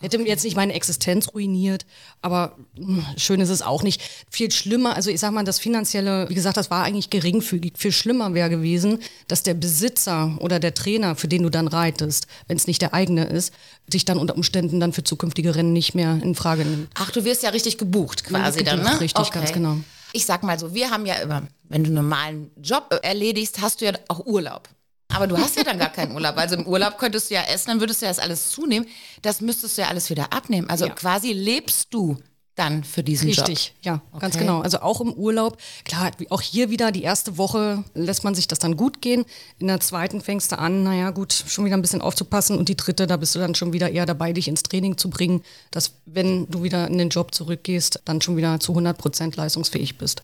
Hätte 0.00 0.18
mir 0.18 0.26
jetzt 0.26 0.42
nicht 0.42 0.56
meine 0.56 0.72
Existenz 0.72 1.32
ruiniert, 1.32 1.86
aber 2.20 2.56
mh, 2.76 3.14
schön 3.16 3.40
ist 3.40 3.48
es 3.48 3.62
auch 3.62 3.84
nicht. 3.84 4.02
Viel 4.28 4.50
schlimmer, 4.50 4.96
also 4.96 5.08
ich 5.08 5.20
sag 5.20 5.32
mal, 5.32 5.44
das 5.44 5.60
Finanzielle, 5.60 6.28
wie 6.28 6.34
gesagt, 6.34 6.56
das 6.56 6.68
war 6.70 6.82
eigentlich 6.82 7.10
geringfügig. 7.10 7.74
Viel 7.76 7.92
schlimmer 7.92 8.34
wäre 8.34 8.50
gewesen, 8.50 8.98
dass 9.28 9.44
der 9.44 9.54
Besitzer 9.54 10.36
oder 10.40 10.58
der 10.58 10.74
Trainer, 10.74 11.14
für 11.14 11.28
den 11.28 11.44
du 11.44 11.48
dann 11.48 11.68
reitest, 11.68 12.26
wenn 12.48 12.56
es 12.56 12.66
nicht 12.66 12.82
der 12.82 12.92
eigene 12.92 13.24
ist, 13.24 13.54
dich 13.86 14.04
dann 14.04 14.18
unter 14.18 14.34
Umständen 14.34 14.80
dann 14.80 14.92
für 14.92 15.04
zukünftige 15.04 15.54
Rennen 15.54 15.72
nicht 15.72 15.94
mehr 15.94 16.18
in 16.22 16.34
Frage 16.34 16.64
nimmt. 16.64 16.88
Ach, 16.94 17.12
du 17.12 17.24
wirst 17.24 17.44
ja 17.44 17.50
richtig 17.50 17.78
gebucht 17.78 18.24
quasi 18.24 18.64
dann, 18.64 18.82
ne? 18.82 19.00
richtig, 19.00 19.30
ganz 19.30 19.52
genau. 19.52 19.76
Ich 20.12 20.26
sag 20.26 20.42
mal 20.42 20.58
so, 20.58 20.74
wir 20.74 20.90
haben 20.90 21.06
ja 21.06 21.14
immer, 21.14 21.42
wenn 21.68 21.84
du 21.84 21.88
einen 21.88 21.94
normalen 21.94 22.50
Job 22.60 22.88
äh, 22.90 22.96
erledigst, 23.06 23.60
hast 23.60 23.80
du 23.80 23.84
ja 23.84 23.92
auch 24.08 24.26
Urlaub. 24.26 24.68
Aber 25.14 25.26
du 25.26 25.36
hast 25.38 25.56
ja 25.56 25.64
dann 25.64 25.78
gar 25.78 25.90
keinen 25.90 26.12
Urlaub. 26.14 26.36
Also 26.36 26.56
im 26.56 26.66
Urlaub 26.66 26.98
könntest 26.98 27.30
du 27.30 27.34
ja 27.34 27.42
essen, 27.42 27.68
dann 27.68 27.80
würdest 27.80 28.02
du 28.02 28.06
ja 28.06 28.10
das 28.10 28.18
alles 28.18 28.50
zunehmen. 28.50 28.86
Das 29.22 29.40
müsstest 29.40 29.76
du 29.78 29.82
ja 29.82 29.88
alles 29.88 30.10
wieder 30.10 30.32
abnehmen. 30.32 30.68
Also 30.68 30.86
Ja. 30.86 30.94
quasi 30.94 31.32
lebst 31.32 31.88
du 31.94 32.16
dann 32.56 32.84
für 32.84 33.02
diesen 33.02 33.30
Job. 33.30 33.48
Richtig, 33.48 33.74
ja, 33.82 34.00
ganz 34.20 34.36
Okay. 34.36 34.44
genau. 34.44 34.60
Also 34.60 34.78
auch 34.80 35.00
im 35.00 35.12
Urlaub. 35.12 35.56
Klar, 35.84 36.12
auch 36.30 36.40
hier 36.40 36.70
wieder 36.70 36.92
die 36.92 37.02
erste 37.02 37.36
Woche 37.36 37.82
lässt 37.94 38.22
man 38.22 38.36
sich 38.36 38.46
das 38.46 38.60
dann 38.60 38.76
gut 38.76 39.02
gehen. 39.02 39.24
In 39.58 39.66
der 39.66 39.80
zweiten 39.80 40.20
fängst 40.20 40.52
du 40.52 40.58
an, 40.58 40.84
naja, 40.84 41.10
gut, 41.10 41.32
schon 41.32 41.64
wieder 41.64 41.76
ein 41.76 41.82
bisschen 41.82 42.00
aufzupassen. 42.00 42.56
Und 42.56 42.68
die 42.68 42.76
dritte, 42.76 43.08
da 43.08 43.16
bist 43.16 43.34
du 43.34 43.40
dann 43.40 43.56
schon 43.56 43.72
wieder 43.72 43.90
eher 43.90 44.06
dabei, 44.06 44.32
dich 44.32 44.46
ins 44.46 44.62
Training 44.62 44.96
zu 44.98 45.10
bringen, 45.10 45.42
dass 45.72 45.94
wenn 46.06 46.46
du 46.48 46.62
wieder 46.62 46.86
in 46.86 46.98
den 46.98 47.08
Job 47.08 47.34
zurückgehst, 47.34 48.02
dann 48.04 48.20
schon 48.20 48.36
wieder 48.36 48.60
zu 48.60 48.70
100 48.72 48.96
Prozent 48.96 49.34
leistungsfähig 49.34 49.98
bist. 49.98 50.22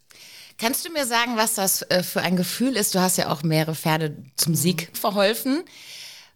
Kannst 0.61 0.85
du 0.87 0.93
mir 0.93 1.07
sagen, 1.07 1.39
was 1.39 1.55
das 1.55 1.81
äh, 1.83 2.03
für 2.03 2.21
ein 2.21 2.37
Gefühl 2.37 2.77
ist? 2.77 2.95
Du 2.95 3.01
hast 3.01 3.17
ja 3.17 3.31
auch 3.31 3.43
mehrere 3.43 3.75
Pferde 3.75 4.23
zum 4.37 4.55
Sieg 4.55 4.91
verholfen. 4.93 5.65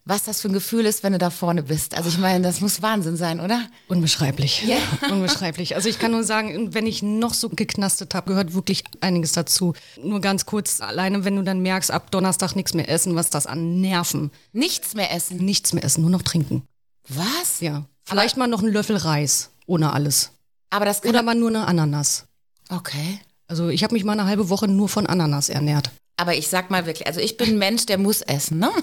Was 0.07 0.25
das 0.25 0.41
für 0.41 0.49
ein 0.49 0.55
Gefühl 0.55 0.87
ist, 0.87 1.03
wenn 1.03 1.13
du 1.13 1.19
da 1.19 1.31
vorne 1.31 1.63
bist. 1.63 1.95
Also 1.95 2.09
ich 2.09 2.19
meine, 2.19 2.43
das 2.43 2.61
muss 2.61 2.81
Wahnsinn 2.81 3.17
sein, 3.17 3.41
oder? 3.41 3.67
Unbeschreiblich. 3.89 4.63
Ja. 4.67 4.77
Unbeschreiblich. 5.11 5.77
Also 5.77 5.89
ich 5.89 5.99
kann 5.99 6.11
nur 6.11 6.25
sagen, 6.25 6.75
wenn 6.75 6.87
ich 6.87 7.03
noch 7.03 7.35
so 7.35 7.51
geknastet 7.51 8.15
habe, 8.15 8.29
gehört 8.29 8.55
wirklich 8.55 8.85
einiges 9.01 9.33
dazu. 9.33 9.75
Nur 10.03 10.21
ganz 10.21 10.47
kurz, 10.47 10.81
alleine 10.81 11.25
wenn 11.25 11.37
du 11.37 11.43
dann 11.43 11.61
merkst, 11.61 11.91
ab 11.91 12.11
Donnerstag 12.11 12.55
nichts 12.55 12.75
mehr 12.75 12.89
essen, 12.89 13.17
was 13.17 13.29
das 13.31 13.47
an 13.47 13.81
Nerven. 13.81 14.31
Nichts 14.53 14.95
mehr 14.95 15.11
essen. 15.13 15.37
Nichts 15.39 15.73
mehr 15.75 15.85
essen, 15.85 16.03
nur 16.03 16.11
noch 16.11 16.23
trinken. 16.23 16.63
Was? 17.09 17.61
Ja. 17.61 17.85
Vielleicht 18.05 18.37
mal 18.37 18.47
noch 18.47 18.63
einen 18.63 18.73
Löffel 18.73 18.97
Reis, 18.97 19.51
ohne 19.67 19.93
alles. 19.93 20.33
Aber 20.71 20.85
das 20.87 21.03
kann 21.03 21.11
Oder 21.11 21.23
mal 21.23 21.35
nur 21.35 21.49
eine 21.49 21.67
Ananas. 21.67 22.27
Okay. 22.71 23.21
Also 23.47 23.69
ich 23.69 23.83
habe 23.85 23.95
mich 23.95 24.05
mal 24.05 24.13
eine 24.13 24.27
halbe 24.27 24.49
Woche 24.49 24.69
nur 24.69 24.89
von 24.89 25.07
Ananas 25.07 25.49
ernährt. 25.49 25.91
Aber 26.17 26.35
ich 26.37 26.49
sag 26.49 26.71
mal 26.71 26.87
wirklich, 26.87 27.09
also 27.09 27.21
ich 27.21 27.37
bin 27.37 27.51
ein 27.51 27.59
Mensch, 27.59 27.87
der 27.87 27.99
muss 27.99 28.23
essen, 28.23 28.59
ne? 28.59 28.71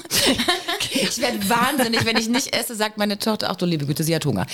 Ich 0.94 1.20
werde 1.20 1.50
wahnsinnig, 1.50 2.04
wenn 2.04 2.18
ich 2.18 2.28
nicht 2.28 2.54
esse, 2.54 2.76
sagt 2.76 2.98
meine 2.98 3.18
Tochter, 3.18 3.50
ach 3.50 3.56
du 3.56 3.66
liebe 3.66 3.86
Güte, 3.86 4.04
sie 4.04 4.14
hat 4.14 4.26
Hunger. 4.26 4.46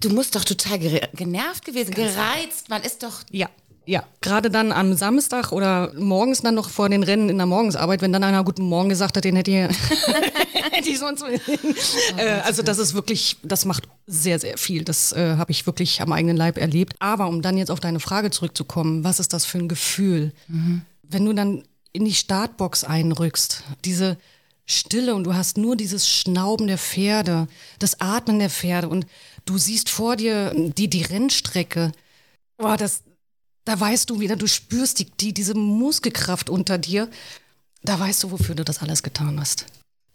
Du 0.00 0.08
musst 0.08 0.34
doch 0.34 0.42
total 0.42 0.78
genervt 0.78 1.66
gewesen, 1.66 1.94
gereizt, 1.94 2.70
man 2.70 2.82
ist 2.82 3.02
doch... 3.02 3.20
Ja. 3.30 3.50
Ja, 3.88 4.02
gerade 4.20 4.50
dann 4.50 4.72
am 4.72 4.94
Samstag 4.94 5.52
oder 5.52 5.92
morgens 5.94 6.42
dann 6.42 6.56
noch 6.56 6.70
vor 6.70 6.88
den 6.88 7.04
Rennen 7.04 7.28
in 7.28 7.36
der 7.36 7.46
Morgensarbeit, 7.46 8.02
wenn 8.02 8.12
dann 8.12 8.24
einer 8.24 8.42
Guten 8.42 8.64
Morgen 8.64 8.88
gesagt 8.88 9.16
hat, 9.16 9.24
den 9.24 9.36
hätte 9.36 9.52
ich, 9.52 9.56
hätte 10.72 10.88
ich 10.88 10.98
sonst. 10.98 11.22
äh, 12.16 12.40
also 12.44 12.62
das 12.62 12.78
ist 12.78 12.94
wirklich, 12.94 13.36
das 13.44 13.64
macht 13.64 13.84
sehr, 14.08 14.40
sehr 14.40 14.58
viel. 14.58 14.82
Das 14.82 15.12
äh, 15.12 15.36
habe 15.36 15.52
ich 15.52 15.66
wirklich 15.66 16.02
am 16.02 16.12
eigenen 16.12 16.36
Leib 16.36 16.58
erlebt. 16.58 16.96
Aber 16.98 17.28
um 17.28 17.42
dann 17.42 17.56
jetzt 17.56 17.70
auf 17.70 17.78
deine 17.78 18.00
Frage 18.00 18.30
zurückzukommen, 18.30 19.04
was 19.04 19.20
ist 19.20 19.32
das 19.32 19.44
für 19.44 19.58
ein 19.58 19.68
Gefühl? 19.68 20.32
Wenn 21.02 21.24
du 21.24 21.32
dann 21.32 21.62
in 21.92 22.04
die 22.04 22.14
Startbox 22.14 22.82
einrückst, 22.82 23.62
diese 23.84 24.16
Stille 24.66 25.14
und 25.14 25.24
du 25.24 25.34
hast 25.34 25.58
nur 25.58 25.76
dieses 25.76 26.08
Schnauben 26.08 26.66
der 26.66 26.78
Pferde, 26.78 27.46
das 27.78 28.00
Atmen 28.00 28.40
der 28.40 28.50
Pferde 28.50 28.88
und 28.88 29.06
du 29.44 29.58
siehst 29.58 29.88
vor 29.88 30.16
dir 30.16 30.52
die, 30.56 30.88
die 30.88 31.02
Rennstrecke. 31.02 31.92
Boah, 32.58 32.76
das, 32.76 33.02
da 33.66 33.78
weißt 33.78 34.08
du 34.08 34.20
wieder, 34.20 34.36
du 34.36 34.46
spürst 34.46 35.00
die, 35.00 35.04
die, 35.04 35.34
diese 35.34 35.54
Muskelkraft 35.54 36.48
unter 36.48 36.78
dir. 36.78 37.10
Da 37.82 37.98
weißt 38.00 38.22
du, 38.24 38.30
wofür 38.30 38.54
du 38.54 38.64
das 38.64 38.78
alles 38.80 39.02
getan 39.02 39.38
hast. 39.38 39.66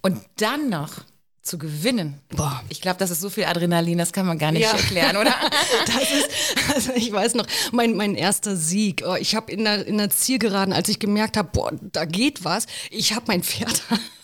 Und 0.01 0.21
dann 0.37 0.69
noch 0.69 1.01
zu 1.43 1.57
gewinnen. 1.57 2.19
Boah. 2.29 2.63
Ich 2.69 2.81
glaube, 2.81 2.97
das 2.99 3.11
ist 3.11 3.19
so 3.19 3.29
viel 3.29 3.43
Adrenalin, 3.45 3.97
das 3.97 4.13
kann 4.13 4.25
man 4.25 4.37
gar 4.37 4.51
nicht 4.51 4.61
Ja. 4.63 4.71
erklären, 4.71 5.17
oder? 5.17 5.35
Das 5.85 5.95
ist, 6.11 6.29
also 6.75 6.91
ich 6.93 7.11
weiß 7.11 7.33
noch, 7.33 7.45
mein, 7.71 7.95
mein 7.95 8.15
erster 8.15 8.55
Sieg. 8.55 9.03
Oh, 9.05 9.15
ich 9.15 9.35
habe 9.35 9.51
in 9.51 9.65
der, 9.65 9.85
in 9.85 9.97
der 9.97 10.09
Zielgeraden, 10.09 10.73
als 10.73 10.87
ich 10.87 10.99
gemerkt 10.99 11.35
habe, 11.37 11.49
boah, 11.51 11.71
da 11.81 12.05
geht 12.05 12.43
was, 12.45 12.67
ich 12.89 13.13
habe 13.13 13.25
mein 13.27 13.43
Pferd 13.43 13.81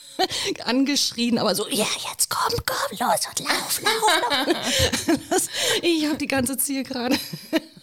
angeschrien, 0.64 1.38
aber 1.38 1.54
so, 1.56 1.68
ja, 1.70 1.88
jetzt 2.10 2.30
komm, 2.30 2.54
komm, 2.66 2.98
los 2.98 3.28
und 3.30 3.40
lauf, 3.48 3.82
lauf, 3.82 4.46
lauf. 5.08 5.20
Das, 5.30 5.48
ich 5.82 6.06
habe 6.06 6.18
die 6.18 6.28
ganze 6.28 6.58
Zielgerade. 6.58 7.18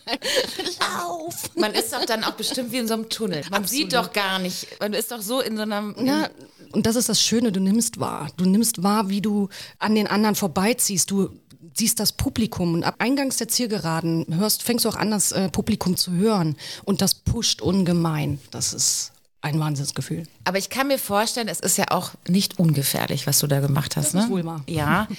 Lauf. 0.07 1.51
Man 1.57 1.73
ist 1.73 1.93
doch 1.93 2.05
dann 2.05 2.25
auch 2.25 2.33
bestimmt 2.33 2.73
wie 2.73 2.79
in 2.79 2.89
so 2.89 2.95
einem 2.95 3.09
Tunnel. 3.09 3.43
Man 3.51 3.65
sieht 3.65 3.93
doch 3.93 4.13
gar 4.13 4.39
nicht, 4.39 4.81
man 4.81 4.93
ist 4.93 5.11
doch 5.11 5.23
so 5.23 5.41
in 5.41 5.57
so 5.57 5.63
einem... 5.63 5.95
Ja, 6.05 6.29
und 6.73 6.87
das 6.87 6.97
ist 6.97 7.09
das 7.09 7.23
Schöne, 7.23 7.53
du 7.53 7.61
nimmst 7.61 8.01
wahr. 8.01 8.29
Du 8.37 8.45
nimmst 8.45 8.83
wahr, 8.83 9.09
wie 9.09 9.21
du 9.21 9.49
an 9.79 9.95
den 9.95 10.07
anderen 10.09 10.35
vorbeiziehst. 10.35 11.11
Du 11.11 11.31
siehst 11.73 12.01
das 12.01 12.13
Publikum 12.13 12.75
und 12.75 12.85
ab 12.85 12.97
Eingangs 12.99 13.37
der 13.37 13.49
Zielgeraden 13.49 14.27
hörst, 14.31 14.63
fängst 14.63 14.85
du 14.85 14.89
auch 14.89 14.97
an, 14.97 15.11
das 15.11 15.33
äh, 15.33 15.49
Publikum 15.49 15.97
zu 15.97 16.13
hören. 16.13 16.57
Und 16.85 17.01
das 17.01 17.15
pusht 17.15 17.63
ungemein. 17.63 18.41
Das 18.51 18.73
ist 18.73 19.13
ein 19.41 19.61
Wahnsinnsgefühl. 19.61 20.27
Aber 20.45 20.59
ich 20.59 20.71
kann 20.71 20.89
mir 20.89 20.99
vorstellen, 20.99 21.49
es 21.49 21.61
ist 21.61 21.77
ja 21.77 21.87
auch 21.91 22.13
nicht 22.27 22.59
ungefährlich, 22.59 23.27
was 23.27 23.39
du 23.41 23.47
da 23.47 23.61
gemacht 23.61 23.97
hast. 23.97 24.07
Das 24.07 24.15
ne? 24.15 24.23
ist 24.23 24.31
wohl 24.31 24.45
wahr. 24.45 24.63
Ja. 24.67 25.09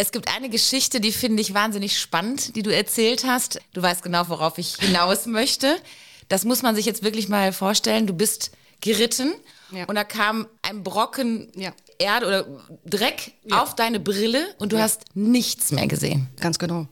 Es 0.00 0.12
gibt 0.12 0.28
eine 0.32 0.48
Geschichte, 0.48 1.00
die 1.00 1.10
finde 1.10 1.40
ich 1.42 1.54
wahnsinnig 1.54 1.98
spannend, 1.98 2.54
die 2.54 2.62
du 2.62 2.72
erzählt 2.72 3.24
hast. 3.26 3.60
Du 3.72 3.82
weißt 3.82 4.00
genau, 4.04 4.28
worauf 4.28 4.56
ich 4.56 4.76
hinaus 4.76 5.26
möchte. 5.26 5.74
Das 6.28 6.44
muss 6.44 6.62
man 6.62 6.76
sich 6.76 6.86
jetzt 6.86 7.02
wirklich 7.02 7.28
mal 7.28 7.52
vorstellen. 7.52 8.06
Du 8.06 8.14
bist 8.14 8.52
geritten 8.80 9.32
Ja. 9.72 9.86
und 9.86 9.96
da 9.96 10.04
kam 10.04 10.46
ein 10.62 10.84
Brocken 10.84 11.50
Ja. 11.56 11.72
Erde 11.98 12.26
oder 12.28 12.46
Dreck 12.86 13.32
auf 13.50 13.74
deine 13.74 13.98
Brille 13.98 14.46
und 14.58 14.72
du 14.72 14.78
hast 14.78 15.02
nichts 15.14 15.72
mehr 15.72 15.88
gesehen. 15.88 16.28
Ganz 16.38 16.60
genau. 16.60 16.86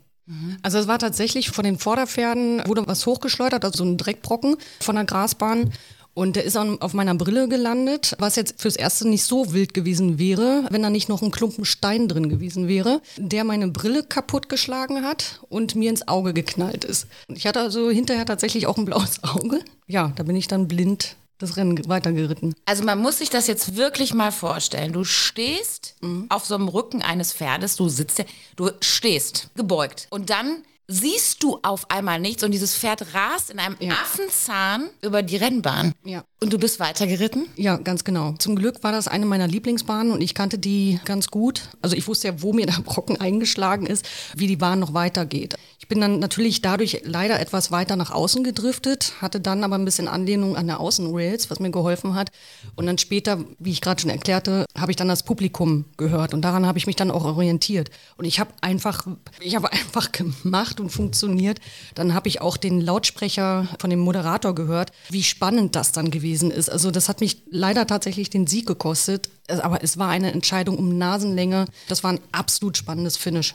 Also 0.64 0.78
es 0.78 0.88
war 0.88 0.98
tatsächlich 0.98 1.50
von 1.50 1.64
den 1.64 1.78
Vorderpferden, 1.78 2.66
wurde 2.66 2.84
was 2.88 3.06
hochgeschleudert, 3.06 3.64
also 3.64 3.78
so 3.78 3.84
ein 3.84 3.96
Dreckbrocken 3.96 4.56
von 4.80 4.96
der 4.96 5.04
Grasbahn. 5.04 5.72
Und 6.16 6.34
der 6.34 6.44
ist 6.44 6.56
an- 6.56 6.80
auf 6.80 6.94
meiner 6.94 7.14
Brille 7.14 7.46
gelandet, 7.46 8.14
was 8.18 8.36
jetzt 8.36 8.58
fürs 8.58 8.74
Erste 8.76 9.06
nicht 9.06 9.22
so 9.24 9.52
wild 9.52 9.74
gewesen 9.74 10.18
wäre, 10.18 10.64
wenn 10.70 10.82
da 10.82 10.88
nicht 10.88 11.10
noch 11.10 11.20
ein 11.20 11.30
Klumpen 11.30 11.66
Stein 11.66 12.08
drin 12.08 12.30
gewesen 12.30 12.68
wäre, 12.68 13.02
der 13.18 13.44
meine 13.44 13.68
Brille 13.68 14.02
kaputtgeschlagen 14.02 15.04
hat 15.04 15.40
und 15.50 15.74
mir 15.74 15.90
ins 15.90 16.08
Auge 16.08 16.32
geknallt 16.32 16.84
ist. 16.86 17.06
Ich 17.28 17.46
hatte 17.46 17.60
also 17.60 17.90
hinterher 17.90 18.24
tatsächlich 18.24 18.66
auch 18.66 18.78
ein 18.78 18.86
blaues 18.86 19.22
Auge. 19.24 19.60
Ja, 19.86 20.12
da 20.16 20.22
bin 20.22 20.36
ich 20.36 20.48
dann 20.48 20.68
blind 20.68 21.16
das 21.36 21.58
Rennen 21.58 21.78
weitergeritten. 21.86 22.54
Also 22.64 22.82
man 22.82 22.98
muss 22.98 23.18
sich 23.18 23.28
das 23.28 23.46
jetzt 23.46 23.76
wirklich 23.76 24.14
mal 24.14 24.32
vorstellen. 24.32 24.94
Du 24.94 25.04
stehst 25.04 25.96
auf 26.30 26.46
so 26.46 26.54
einem 26.54 26.68
Rücken 26.68 27.02
eines 27.02 27.34
Pferdes, 27.34 27.76
du 27.76 27.90
sitzt, 27.90 28.24
du 28.56 28.70
stehst 28.80 29.50
gebeugt 29.54 30.06
und 30.08 30.30
dann 30.30 30.62
siehst 30.88 31.42
du 31.42 31.58
auf 31.62 31.90
einmal 31.90 32.20
nichts 32.20 32.44
und 32.44 32.52
dieses 32.52 32.76
Pferd 32.76 33.14
rast 33.14 33.50
in 33.50 33.58
einem 33.58 33.76
Ja. 33.80 33.94
Affenzahn 33.94 34.88
über 35.02 35.22
die 35.22 35.36
Rennbahn. 35.36 35.92
Ja. 36.04 36.24
Und 36.40 36.52
du 36.52 36.58
bist 36.58 36.78
weitergeritten? 36.78 37.46
Ja, 37.56 37.76
ganz 37.76 38.04
genau. 38.04 38.34
Zum 38.38 38.56
Glück 38.56 38.82
war 38.84 38.92
das 38.92 39.08
eine 39.08 39.26
meiner 39.26 39.48
Lieblingsbahnen 39.48 40.12
und 40.12 40.20
ich 40.20 40.34
kannte 40.34 40.58
die 40.58 41.00
ganz 41.04 41.28
gut. 41.28 41.62
Also 41.82 41.96
ich 41.96 42.06
wusste 42.06 42.28
ja, 42.28 42.42
wo 42.42 42.52
mir 42.52 42.66
der 42.66 42.80
Brocken 42.84 43.20
eingeschlagen 43.20 43.86
ist, 43.86 44.06
wie 44.36 44.46
die 44.46 44.56
Bahn 44.56 44.78
noch 44.78 44.94
weitergeht. 44.94 45.56
Ich 45.86 45.88
bin 45.88 46.00
dann 46.00 46.18
natürlich 46.18 46.62
dadurch 46.62 47.02
leider 47.04 47.38
etwas 47.38 47.70
weiter 47.70 47.94
nach 47.94 48.10
außen 48.10 48.42
gedriftet, 48.42 49.12
hatte 49.20 49.38
dann 49.40 49.62
aber 49.62 49.76
ein 49.76 49.84
bisschen 49.84 50.08
Anlehnung 50.08 50.56
an 50.56 50.66
der 50.66 50.80
Außenrails, 50.80 51.48
was 51.48 51.60
mir 51.60 51.70
geholfen 51.70 52.16
hat. 52.16 52.32
Und 52.74 52.86
dann 52.86 52.98
später, 52.98 53.44
wie 53.60 53.70
ich 53.70 53.80
gerade 53.80 54.00
schon 54.00 54.10
erklärte, 54.10 54.64
habe 54.76 54.90
ich 54.90 54.96
dann 54.96 55.06
das 55.06 55.22
Publikum 55.22 55.84
gehört 55.96 56.34
und 56.34 56.42
daran 56.42 56.66
habe 56.66 56.76
ich 56.76 56.88
mich 56.88 56.96
dann 56.96 57.12
auch 57.12 57.24
orientiert. 57.24 57.92
Und 58.16 58.24
ich 58.24 58.40
habe 58.40 58.50
einfach, 58.62 59.06
ich 59.38 59.54
habe 59.54 59.72
einfach 59.72 60.10
gemacht 60.10 60.80
und 60.80 60.90
funktioniert. 60.90 61.60
Dann 61.94 62.14
habe 62.14 62.26
ich 62.26 62.40
auch 62.40 62.56
den 62.56 62.80
Lautsprecher 62.80 63.68
von 63.78 63.88
dem 63.88 64.00
Moderator 64.00 64.56
gehört, 64.56 64.90
wie 65.10 65.22
spannend 65.22 65.76
das 65.76 65.92
dann 65.92 66.10
gewesen 66.10 66.50
ist. 66.50 66.68
Also 66.68 66.90
das 66.90 67.08
hat 67.08 67.20
mich 67.20 67.44
leider 67.48 67.86
tatsächlich 67.86 68.28
den 68.28 68.48
Sieg 68.48 68.66
gekostet, 68.66 69.30
aber 69.46 69.84
es 69.84 69.96
war 69.96 70.08
eine 70.08 70.32
Entscheidung 70.32 70.78
um 70.78 70.98
Nasenlänge. 70.98 71.66
Das 71.86 72.02
war 72.02 72.10
ein 72.10 72.20
absolut 72.32 72.76
spannendes 72.76 73.16
Finish. 73.16 73.54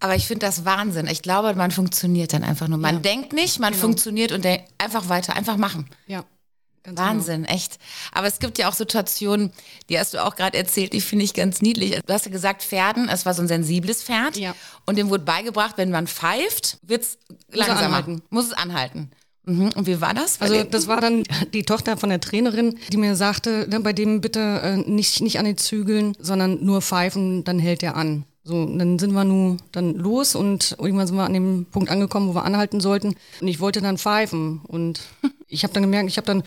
Aber 0.00 0.14
ich 0.14 0.26
finde 0.26 0.44
das 0.46 0.64
Wahnsinn. 0.64 1.06
Ich 1.06 1.22
glaube, 1.22 1.54
man 1.54 1.70
funktioniert 1.70 2.32
dann 2.32 2.44
einfach 2.44 2.68
nur. 2.68 2.78
Man 2.78 3.02
denkt 3.02 3.32
nicht, 3.32 3.58
man 3.60 3.74
funktioniert 3.74 4.32
und 4.32 4.44
denkt 4.44 4.68
einfach 4.78 5.08
weiter, 5.08 5.34
einfach 5.34 5.56
machen. 5.56 5.88
Ja. 6.06 6.24
Genau. 6.82 7.02
Wahnsinn, 7.02 7.44
echt. 7.46 7.78
Aber 8.12 8.28
es 8.28 8.38
gibt 8.38 8.58
ja 8.58 8.68
auch 8.68 8.72
Situationen, 8.72 9.50
die 9.88 9.98
hast 9.98 10.14
du 10.14 10.24
auch 10.24 10.36
gerade 10.36 10.56
erzählt, 10.56 10.92
die 10.92 11.00
finde 11.00 11.24
ich 11.24 11.34
ganz 11.34 11.60
niedlich. 11.60 11.98
Du 12.06 12.12
hast 12.12 12.26
ja 12.26 12.30
gesagt, 12.30 12.62
Pferden, 12.62 13.08
es 13.08 13.26
war 13.26 13.34
so 13.34 13.42
ein 13.42 13.48
sensibles 13.48 14.04
Pferd. 14.04 14.36
Ja. 14.36 14.54
Und 14.84 14.96
dem 14.96 15.10
wurde 15.10 15.24
beigebracht, 15.24 15.78
wenn 15.78 15.90
man 15.90 16.06
pfeift, 16.06 16.78
wird's 16.82 17.18
langsamer. 17.50 17.86
anhalten. 17.86 18.22
Muss 18.30 18.46
es 18.46 18.52
anhalten. 18.52 19.10
Mhm. 19.46 19.70
Und 19.74 19.86
wie 19.88 20.00
war 20.00 20.14
das? 20.14 20.40
Also 20.40 20.62
das 20.62 20.86
war 20.86 21.00
dann 21.00 21.24
die 21.52 21.64
Tochter 21.64 21.96
von 21.96 22.10
der 22.10 22.20
Trainerin, 22.20 22.78
die 22.92 22.98
mir 22.98 23.16
sagte, 23.16 23.66
ne, 23.68 23.80
bei 23.80 23.92
dem 23.92 24.20
bitte 24.20 24.40
äh, 24.40 24.76
nicht, 24.76 25.20
nicht 25.22 25.40
an 25.40 25.44
die 25.44 25.56
Zügeln, 25.56 26.16
sondern 26.20 26.64
nur 26.64 26.82
pfeifen, 26.82 27.42
dann 27.42 27.58
hält 27.58 27.82
er 27.82 27.96
an. 27.96 28.26
So, 28.46 28.54
und 28.54 28.78
dann 28.78 28.96
sind 28.96 29.12
wir 29.12 29.24
nun 29.24 29.60
dann 29.72 29.94
los 29.94 30.36
und 30.36 30.76
irgendwann 30.78 31.08
sind 31.08 31.16
wir 31.16 31.24
an 31.24 31.32
dem 31.32 31.66
Punkt 31.68 31.90
angekommen, 31.90 32.28
wo 32.28 32.34
wir 32.34 32.44
anhalten 32.44 32.80
sollten. 32.80 33.16
Und 33.40 33.48
ich 33.48 33.58
wollte 33.58 33.80
dann 33.80 33.98
pfeifen. 33.98 34.60
Und 34.68 35.00
ich 35.48 35.64
habe 35.64 35.74
dann 35.74 35.82
gemerkt, 35.82 36.08
ich 36.08 36.16
habe 36.16 36.28
dann 36.28 36.44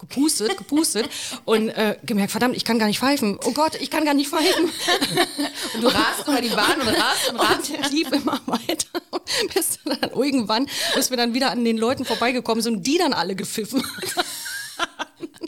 gepustet, 0.00 0.58
gepustet 0.58 1.08
und 1.44 1.68
äh, 1.68 1.96
gemerkt, 2.02 2.32
verdammt, 2.32 2.56
ich 2.56 2.64
kann 2.64 2.80
gar 2.80 2.86
nicht 2.86 2.98
pfeifen. 2.98 3.38
Oh 3.44 3.52
Gott, 3.52 3.76
ich 3.80 3.88
kann 3.88 4.04
gar 4.04 4.14
nicht 4.14 4.30
pfeifen. 4.30 4.64
und 5.74 5.80
du 5.80 5.86
rast 5.86 6.26
über 6.26 6.40
die 6.40 6.48
Bahn 6.48 6.80
und 6.80 6.88
rast 6.88 7.30
und 7.30 7.36
rast. 7.36 7.70
Und 7.70 7.92
lief 7.92 8.10
immer 8.10 8.40
weiter, 8.46 9.00
bis 9.54 9.78
dann 9.84 10.10
irgendwann, 10.10 10.66
bis 10.96 11.10
wir 11.10 11.16
dann 11.16 11.34
wieder 11.34 11.52
an 11.52 11.64
den 11.64 11.78
Leuten 11.78 12.04
vorbeigekommen 12.04 12.64
sind 12.64 12.78
und 12.78 12.82
die 12.82 12.98
dann 12.98 13.12
alle 13.12 13.36
gepfiffen. 13.36 13.84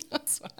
Das 0.08 0.40
war, 0.40 0.50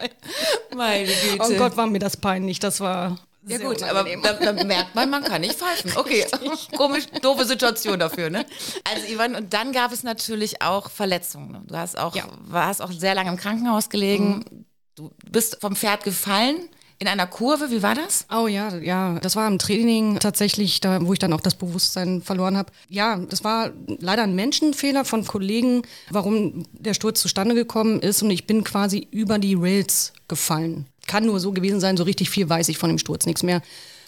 Meine 0.75 1.07
Güte. 1.07 1.39
oh 1.39 1.53
Gott, 1.57 1.77
war 1.77 1.87
mir 1.87 1.99
das 1.99 2.17
peinlich. 2.17 2.59
Das 2.59 2.81
war. 2.81 3.17
Ja 3.47 3.57
sehr 3.57 3.67
gut, 3.67 3.83
aber 3.83 4.05
da, 4.23 4.33
da 4.33 4.63
merkt 4.63 4.95
man, 4.95 5.09
man 5.09 5.23
kann 5.23 5.41
nicht 5.41 5.55
pfeifen. 5.55 5.91
Okay, 5.97 6.25
komisch, 6.77 7.05
doofe 7.21 7.45
Situation 7.45 7.99
dafür, 7.99 8.29
ne? 8.29 8.45
Also 8.93 9.11
Ivan, 9.13 9.35
und 9.35 9.53
dann 9.53 9.71
gab 9.73 9.91
es 9.91 10.03
natürlich 10.03 10.61
auch 10.61 10.89
Verletzungen. 10.89 11.51
ne? 11.51 11.61
Du 11.67 11.75
hast 11.75 11.97
auch, 11.97 12.15
Ja. 12.15 12.23
warst 12.45 12.81
auch 12.81 12.91
sehr 12.91 13.15
lange 13.15 13.29
im 13.31 13.37
Krankenhaus 13.37 13.89
gelegen. 13.89 14.65
Du 14.95 15.11
bist 15.29 15.57
vom 15.59 15.75
Pferd 15.75 16.03
gefallen 16.03 16.55
in 16.99 17.07
einer 17.07 17.27
Kurve. 17.27 17.69
Wie 17.71 17.81
war 17.83 17.95
das? 17.95 18.25
Oh 18.33 18.47
ja, 18.47 18.73
ja, 18.77 19.19
das 19.19 19.35
war 19.35 19.47
im 19.47 19.59
Training 19.59 20.19
tatsächlich, 20.19 20.79
da, 20.79 20.99
wo 21.05 21.11
ich 21.11 21.19
dann 21.19 21.33
auch 21.33 21.41
das 21.41 21.55
Bewusstsein 21.55 22.21
verloren 22.21 22.55
habe. 22.55 22.71
Ja, 22.87 23.17
das 23.17 23.43
war 23.43 23.71
leider 23.87 24.23
ein 24.23 24.35
Menschenfehler 24.35 25.03
von 25.03 25.25
Kollegen, 25.25 25.81
warum 26.09 26.65
der 26.71 26.93
Sturz 26.93 27.19
zustande 27.21 27.55
gekommen 27.55 27.99
ist 27.99 28.21
und 28.23 28.29
ich 28.31 28.47
bin 28.47 28.63
quasi 28.63 29.05
über 29.11 29.37
die 29.39 29.55
Rails 29.55 30.13
gefallen. 30.29 30.87
Kann 31.07 31.25
nur 31.25 31.39
so 31.39 31.51
gewesen 31.51 31.79
sein, 31.79 31.97
so 31.97 32.03
richtig 32.03 32.29
viel 32.29 32.49
weiß 32.49 32.69
ich 32.69 32.77
von 32.77 32.89
dem 32.89 32.97
Sturz 32.97 33.25
nichts 33.25 33.43
mehr. 33.43 33.61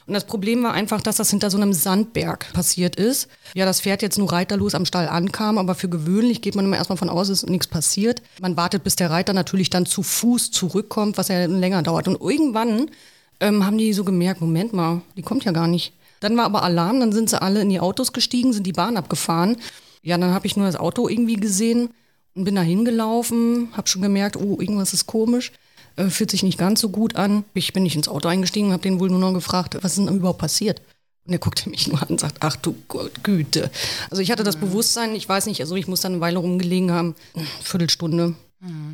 Und 0.08 0.14
das 0.14 0.26
Problem 0.26 0.62
war 0.62 0.74
einfach, 0.74 1.02
dass 1.02 1.16
das 1.16 1.32
hinter 1.32 1.50
so 1.50 1.58
einem 1.58 1.74
Sandberg 1.74 2.54
passiert 2.54 2.96
ist. 2.96 3.28
Ja, 3.56 3.66
das 3.66 3.82
Pferd 3.82 4.04
jetzt 4.04 4.20
nur 4.20 4.32
reiterlos 4.32 4.76
am 4.76 4.86
Stall 4.86 5.08
ankam, 5.08 5.58
aber 5.58 5.74
für 5.74 5.90
gewöhnlich 5.90 6.42
geht 6.42 6.56
man 6.56 6.66
immer 6.66 6.78
erstmal 6.78 6.98
von 6.98 7.10
aus, 7.10 7.30
es 7.30 7.44
ist 7.44 7.50
nichts 7.50 7.68
passiert. 7.68 8.22
Man 8.40 8.56
wartet, 8.56 8.84
bis 8.84 8.96
der 8.96 9.10
Reiter 9.10 9.34
natürlich 9.34 9.72
dann 9.72 9.88
zu 9.88 10.04
Fuß 10.04 10.52
zurückkommt, 10.52 11.18
was 11.18 11.30
ja 11.30 11.46
länger 11.46 11.82
dauert. 11.82 12.08
Und 12.08 12.22
irgendwann 12.22 12.92
ähm, 13.40 13.66
haben 13.66 13.80
die 13.80 13.94
so 13.94 14.04
gemerkt, 14.04 14.42
Moment 14.42 14.74
mal, 14.74 15.02
die 15.18 15.24
kommt 15.24 15.44
ja 15.44 15.52
gar 15.52 15.68
nicht. 15.68 15.94
Dann 16.20 16.38
war 16.38 16.46
aber 16.46 16.64
Alarm, 16.64 17.00
dann 17.00 17.12
sind 17.12 17.30
sie 17.30 17.42
alle 17.42 17.62
in 17.62 17.70
die 17.70 17.80
Autos 17.80 18.14
gestiegen, 18.14 18.54
sind 18.54 18.68
die 18.68 18.74
Bahn 18.74 18.98
abgefahren. 18.98 19.58
Ja, 20.04 20.18
dann 20.20 20.34
habe 20.34 20.46
ich 20.46 20.56
nur 20.56 20.68
das 20.68 20.76
Auto 20.76 21.10
irgendwie 21.10 21.36
gesehen 21.36 21.90
und 22.36 22.44
bin 22.44 22.56
da 22.56 22.62
hingelaufen, 22.62 23.70
habe 23.74 23.88
schon 23.88 24.04
gemerkt, 24.04 24.38
oh, 24.38 24.58
irgendwas 24.60 24.94
ist 24.94 25.08
komisch, 25.08 25.52
äh, 25.96 26.10
fühlt 26.10 26.32
sich 26.32 26.44
nicht 26.44 26.58
ganz 26.58 26.82
so 26.82 26.90
gut 26.90 27.16
an. 27.16 27.44
Ich 27.54 27.74
bin 27.74 27.84
nicht 27.84 27.96
ins 27.96 28.08
Auto 28.08 28.28
eingestiegen, 28.28 28.72
habe 28.72 28.84
den 28.84 29.00
wohl 29.00 29.10
nur 29.10 29.20
noch 29.20 29.34
gefragt, 29.34 29.78
was 29.82 29.98
ist 29.98 30.08
denn 30.08 30.16
überhaupt 30.16 30.40
passiert? 30.40 30.82
Und 31.26 31.34
er 31.34 31.40
guckte 31.40 31.70
mich 31.70 31.88
nur 31.88 32.02
an 32.02 32.10
und 32.10 32.20
sagt, 32.20 32.38
ach 32.42 32.56
du 32.56 32.76
Gott, 32.88 33.24
Güte. 33.24 33.72
Also 34.12 34.22
ich 34.22 34.32
hatte 34.32 34.44
das 34.44 34.58
Bewusstsein, 34.58 35.16
ich 35.16 35.28
weiß 35.28 35.48
nicht, 35.48 35.60
also 35.62 35.76
ich 35.76 35.88
muss 35.88 36.02
dann 36.02 36.14
eine 36.14 36.22
Weile 36.22 36.38
rumgelegen 36.38 36.92
haben, 36.92 37.16
eine 37.36 37.46
Viertelstunde. 37.64 38.36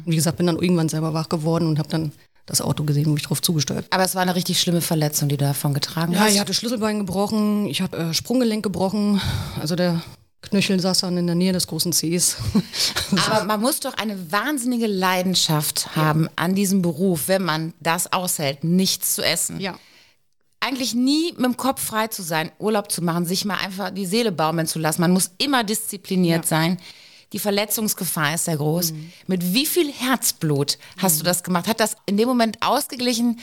Wie 0.05 0.15
gesagt, 0.15 0.37
bin 0.37 0.47
dann 0.47 0.59
irgendwann 0.59 0.89
selber 0.89 1.13
wach 1.13 1.29
geworden 1.29 1.67
und 1.67 1.79
habe 1.79 1.87
dann 1.87 2.11
das 2.45 2.61
Auto 2.61 2.83
gesehen, 2.83 3.05
wo 3.05 3.15
ich 3.15 3.23
drauf 3.23 3.41
zugesteuert 3.41 3.85
Aber 3.91 4.03
es 4.03 4.15
war 4.15 4.21
eine 4.21 4.35
richtig 4.35 4.59
schlimme 4.59 4.81
Verletzung, 4.81 5.29
die 5.29 5.37
du 5.37 5.45
davon 5.45 5.73
getragen 5.73 6.13
ja, 6.13 6.21
hast. 6.21 6.33
ich 6.33 6.39
hatte 6.39 6.53
Schlüsselbein 6.53 6.99
gebrochen, 6.99 7.67
ich 7.67 7.81
habe 7.81 7.95
äh, 7.97 8.13
Sprunggelenk 8.13 8.63
gebrochen, 8.63 9.21
also 9.59 9.75
der 9.75 10.01
Knöchel 10.41 10.79
saß 10.79 11.01
dann 11.01 11.17
in 11.17 11.27
der 11.27 11.35
Nähe 11.35 11.53
des 11.53 11.67
großen 11.67 11.91
Cs. 11.91 12.37
Aber 13.27 13.45
man 13.45 13.61
muss 13.61 13.79
doch 13.79 13.93
eine 13.93 14.31
wahnsinnige 14.31 14.87
Leidenschaft 14.87 15.95
haben 15.95 16.27
an 16.35 16.55
diesem 16.55 16.81
Beruf, 16.81 17.27
wenn 17.27 17.43
man 17.43 17.73
das 17.79 18.11
aushält, 18.11 18.63
nichts 18.63 19.15
zu 19.15 19.23
essen. 19.23 19.59
ja. 19.59 19.77
eigentlich 20.59 20.93
nie 20.93 21.31
mit 21.33 21.45
dem 21.45 21.57
Kopf 21.57 21.81
frei 21.83 22.07
zu 22.07 22.21
sein, 22.23 22.51
Urlaub 22.59 22.91
zu 22.91 23.03
machen, 23.03 23.25
sich 23.25 23.45
mal 23.45 23.57
einfach 23.57 23.91
die 23.91 24.05
Seele 24.05 24.31
baumeln 24.31 24.67
zu 24.67 24.79
lassen. 24.79 25.01
Man 25.01 25.11
muss 25.11 25.31
immer 25.37 25.63
diszipliniert 25.63 26.45
sein. 26.45 26.77
Die 27.33 27.39
Verletzungsgefahr 27.39 28.35
ist 28.35 28.45
sehr 28.45 28.57
groß. 28.57 28.93
Mit 29.27 29.53
wie 29.53 29.65
viel 29.65 29.91
Herzblut 29.91 30.77
hast 30.97 31.19
du 31.19 31.23
das 31.23 31.43
gemacht? 31.43 31.67
Hat 31.67 31.79
das 31.79 31.95
in 32.05 32.17
dem 32.17 32.27
Moment 32.27 32.57
ausgeglichen, 32.61 33.39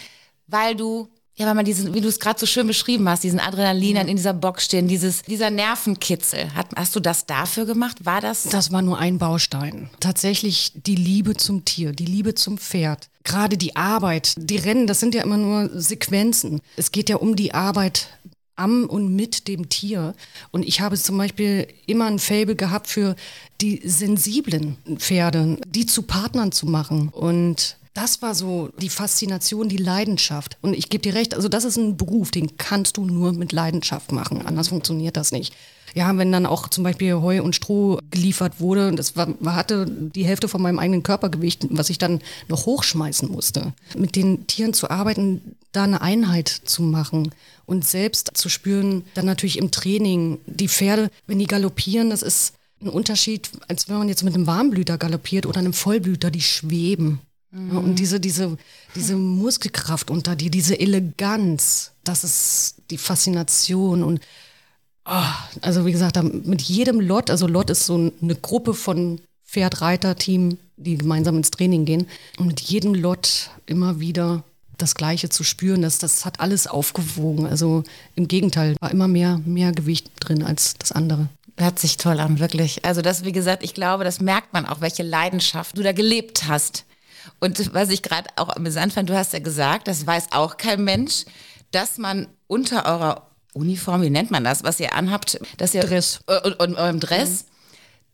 weil 0.47 0.76
du, 0.76 1.09
ja, 1.38 1.47
weil 1.47 1.54
man 1.54 1.64
diesen, 1.64 1.95
wie 1.95 2.00
du 2.00 2.09
es 2.09 2.18
gerade 2.18 2.38
so 2.38 2.47
schön 2.47 2.66
beschrieben 2.66 3.09
hast, 3.09 3.23
diesen 3.23 3.38
Adrenalin 3.38 3.97
in 3.97 4.16
dieser 4.16 4.33
Box 4.35 4.64
stehen, 4.64 4.88
dieses, 4.88 5.23
dieser 5.23 5.50
Nervenkitzel. 5.50 6.52
Hat, 6.54 6.66
hast 6.75 6.97
du 6.97 7.00
das 7.00 7.26
dafür 7.26 7.64
gemacht? 7.64 8.04
War 8.04 8.21
das? 8.21 8.42
Das 8.42 8.73
war 8.73 8.83
nur 8.83 8.99
ein 8.99 9.18
Baustein. 9.18 9.88
Tatsächlich 10.00 10.73
die 10.75 10.97
Liebe 10.97 11.37
zum 11.37 11.64
Tier, 11.64 11.92
die 11.92 12.07
Liebe 12.07 12.35
zum 12.35 12.59
Pferd. 12.59 13.09
Gerade 13.23 13.57
die 13.57 13.76
Arbeit, 13.76 14.35
die 14.37 14.57
Rennen, 14.57 14.88
das 14.88 14.99
sind 14.99 15.14
ja 15.14 15.23
immer 15.23 15.37
nur 15.37 15.71
Sequenzen. 15.80 16.61
Es 16.76 16.90
geht 16.90 17.09
ja 17.09 17.16
um 17.16 17.37
die 17.37 17.54
Arbeit 17.54 18.09
am 18.57 18.87
und 18.87 19.14
mit 19.14 19.47
dem 19.47 19.68
Tier. 19.68 20.14
Und 20.50 20.64
ich 20.64 20.80
habe 20.80 20.97
zum 20.97 21.16
Beispiel 21.18 21.68
immer 21.87 22.07
ein 22.07 22.18
Faible 22.18 22.57
gehabt 22.57 22.88
für 22.88 23.14
die 23.61 23.80
sensiblen 23.85 24.76
Pferde, 24.97 25.59
die 25.68 25.87
zu 25.87 26.02
Partnern 26.02 26.50
zu 26.50 26.66
machen. 26.66 27.11
Und 27.11 27.76
das 27.99 28.23
war 28.23 28.35
so 28.35 28.71
die 28.81 28.90
Faszination, 28.90 29.69
die 29.69 29.76
Leidenschaft. 29.76 30.57
Und 30.62 30.75
ich 30.75 30.88
gebe 30.88 31.02
dir 31.02 31.14
recht, 31.14 31.35
also 31.35 31.49
das 31.49 31.64
ist 31.64 31.76
ein 31.76 31.97
Beruf, 31.97 32.31
den 32.31 32.57
kannst 32.57 32.97
du 32.97 33.05
nur 33.05 33.33
mit 33.33 33.50
Leidenschaft 33.50 34.12
machen. 34.12 34.47
Anders 34.47 34.69
funktioniert 34.69 35.17
das 35.17 35.33
nicht. 35.33 35.52
Ja, 35.95 36.17
wenn 36.17 36.31
dann 36.31 36.47
auch 36.47 36.69
zum 36.69 36.85
Beispiel 36.85 37.14
Heu 37.14 37.43
und 37.43 37.57
Stroh 37.57 37.99
geliefert 38.11 38.61
wurde, 38.61 38.95
das 38.95 39.17
war, 39.17 39.28
hatte 39.47 39.87
die 39.88 40.25
Hälfte 40.25 40.47
von 40.47 40.62
meinem 40.62 40.78
eigenen 40.78 41.02
Körpergewicht, 41.02 41.67
was 41.71 41.90
ich 41.90 41.99
dann 41.99 42.21
noch 42.47 42.67
hochschmeißen 42.67 43.28
musste. 43.28 43.73
Mit 43.97 44.14
den 44.14 44.47
Tieren 44.47 44.75
zu 44.75 44.90
arbeiten, 44.90 45.57
da 45.73 45.83
eine 45.83 46.00
Einheit 46.00 46.49
zu 46.49 46.83
machen 46.83 47.35
und 47.67 47.85
selbst 47.85 48.31
zu 48.35 48.49
spüren, 48.49 49.07
dann 49.14 49.26
natürlich 49.26 49.59
im 49.59 49.73
Training, 49.73 50.38
die 50.47 50.69
Pferde, 50.69 51.11
wenn 51.26 51.40
die 51.40 51.47
galoppieren, 51.47 52.11
das 52.11 52.23
ist 52.23 52.52
ein 52.81 52.90
Unterschied, 52.90 53.50
als 53.67 53.88
wenn 53.88 53.99
man 53.99 54.09
jetzt 54.09 54.23
mit 54.23 54.35
einem 54.35 54.47
Warmblüter 54.47 54.99
galoppiert 54.99 55.47
oder 55.47 55.59
einem 55.59 55.73
Vollblüter, 55.73 56.31
die 56.31 56.43
schweben. 56.43 57.21
Mhm. 57.50 57.78
Und 57.78 57.99
diese, 57.99 58.21
diese, 58.21 58.57
diese 58.95 59.17
Muskelkraft 59.17 60.11
unter 60.11 60.37
dir, 60.37 60.50
diese 60.50 60.78
Eleganz, 60.78 61.93
das 62.05 62.25
ist 62.25 62.76
die 62.90 62.99
Faszination 62.99 64.02
und 64.02 64.21
oh, 65.07 65.23
also 65.62 65.87
wie 65.87 65.93
gesagt, 65.93 66.23
mit 66.23 66.62
jedem 66.62 67.00
Lot, 67.00 67.31
also 67.31 67.47
Lot 67.47 67.71
ist 67.71 67.87
so 67.87 68.12
eine 68.21 68.35
Gruppe 68.35 68.75
von 68.75 69.21
Pferd-Reiter-Team, 69.47 70.59
die 70.76 70.99
gemeinsam 70.99 71.37
ins 71.38 71.50
Training 71.50 71.85
gehen 71.85 72.07
und 72.38 72.47
mit 72.47 72.61
jedem 72.61 72.95
Lot 72.95 73.50
immer 73.67 73.99
wieder 73.99 74.45
das 74.76 74.95
Gleiche 74.95 75.28
zu 75.28 75.43
spüren, 75.43 75.83
das, 75.83 75.99
das 75.99 76.25
hat 76.25 76.40
alles 76.40 76.67
aufgewogen. 76.67 77.47
Also 77.47 77.83
im 78.14 78.28
Gegenteil, 78.28 78.76
war 78.81 78.90
immer 78.90 79.09
mehr, 79.09 79.40
mehr 79.45 79.73
Gewicht 79.73 80.11
drin 80.21 80.45
als 80.45 80.75
das 80.78 80.93
andere. 80.93 81.28
Hört 81.57 81.81
sich 81.81 81.97
toll 81.97 82.21
an, 82.21 82.38
wirklich. 82.38 82.85
Also 82.85 83.02
das, 83.02 83.25
wie 83.25 83.33
gesagt, 83.33 83.64
ich 83.64 83.75
glaube, 83.75 84.05
das 84.05 84.21
merkt 84.21 84.52
man 84.52 84.64
auch, 84.64 84.81
welche 84.81 85.02
Leidenschaft 85.02 85.76
du 85.76 85.83
da 85.83 85.90
gelebt 85.90 86.47
hast. 86.47 86.85
Und 87.40 87.75
was 87.75 87.90
ich 87.90 88.02
gerade 88.02 88.28
auch 88.37 88.49
amüsant 88.49 88.92
fand, 88.92 89.08
du 89.08 89.16
hast 89.16 89.32
ja 89.32 89.38
gesagt, 89.38 89.88
das 89.88 90.06
weiß 90.06 90.32
auch 90.32 90.56
kein 90.56 90.85
Mensch, 90.85 91.25
dass 91.70 91.99
man 91.99 92.28
unter 92.47 92.87
eurer 92.87 93.30
Uniform, 93.54 94.02
wie 94.02 94.11
nennt 94.11 94.30
man 94.30 94.44
das, 94.44 94.64
was 94.64 94.80
ihr 94.80 94.94
anhabt, 94.94 95.40
dass 95.56 95.75
ihr 95.75 95.82
Dress. 95.82 96.20
Äh, 96.26 96.40
und, 96.49 96.76
eurem 96.76 97.00
Dress, 97.00 97.44
mhm 97.44 97.57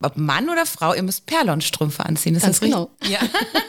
ob 0.02 0.16
Mann 0.16 0.48
oder 0.48 0.66
Frau, 0.66 0.94
ihr 0.94 1.02
müsst 1.02 1.26
Perlonstrümpfe 1.26 2.04
anziehen. 2.04 2.34
Ist 2.34 2.42
Ganz 2.42 2.60
das 2.60 2.68
genau. 2.68 2.90
Ja. 3.08 3.20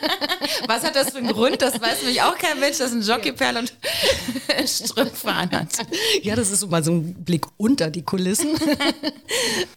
Was 0.67 0.83
hat 0.83 0.95
das 0.95 1.11
für 1.11 1.19
einen 1.19 1.31
Grund? 1.31 1.61
Das 1.61 1.79
weiß 1.79 2.01
nämlich 2.01 2.21
auch 2.21 2.37
kein 2.37 2.59
Mensch, 2.59 2.77
dass 2.77 2.91
ein 2.91 3.01
Jockey 3.01 3.31
Perlonstrümpfe 3.31 5.31
anhat. 5.31 5.69
Ja, 6.23 6.35
das 6.35 6.51
ist 6.51 6.59
so 6.59 6.67
mal 6.67 6.83
so 6.83 6.91
ein 6.91 7.13
Blick 7.13 7.45
unter 7.57 7.89
die 7.89 8.01
Kulissen. 8.01 8.49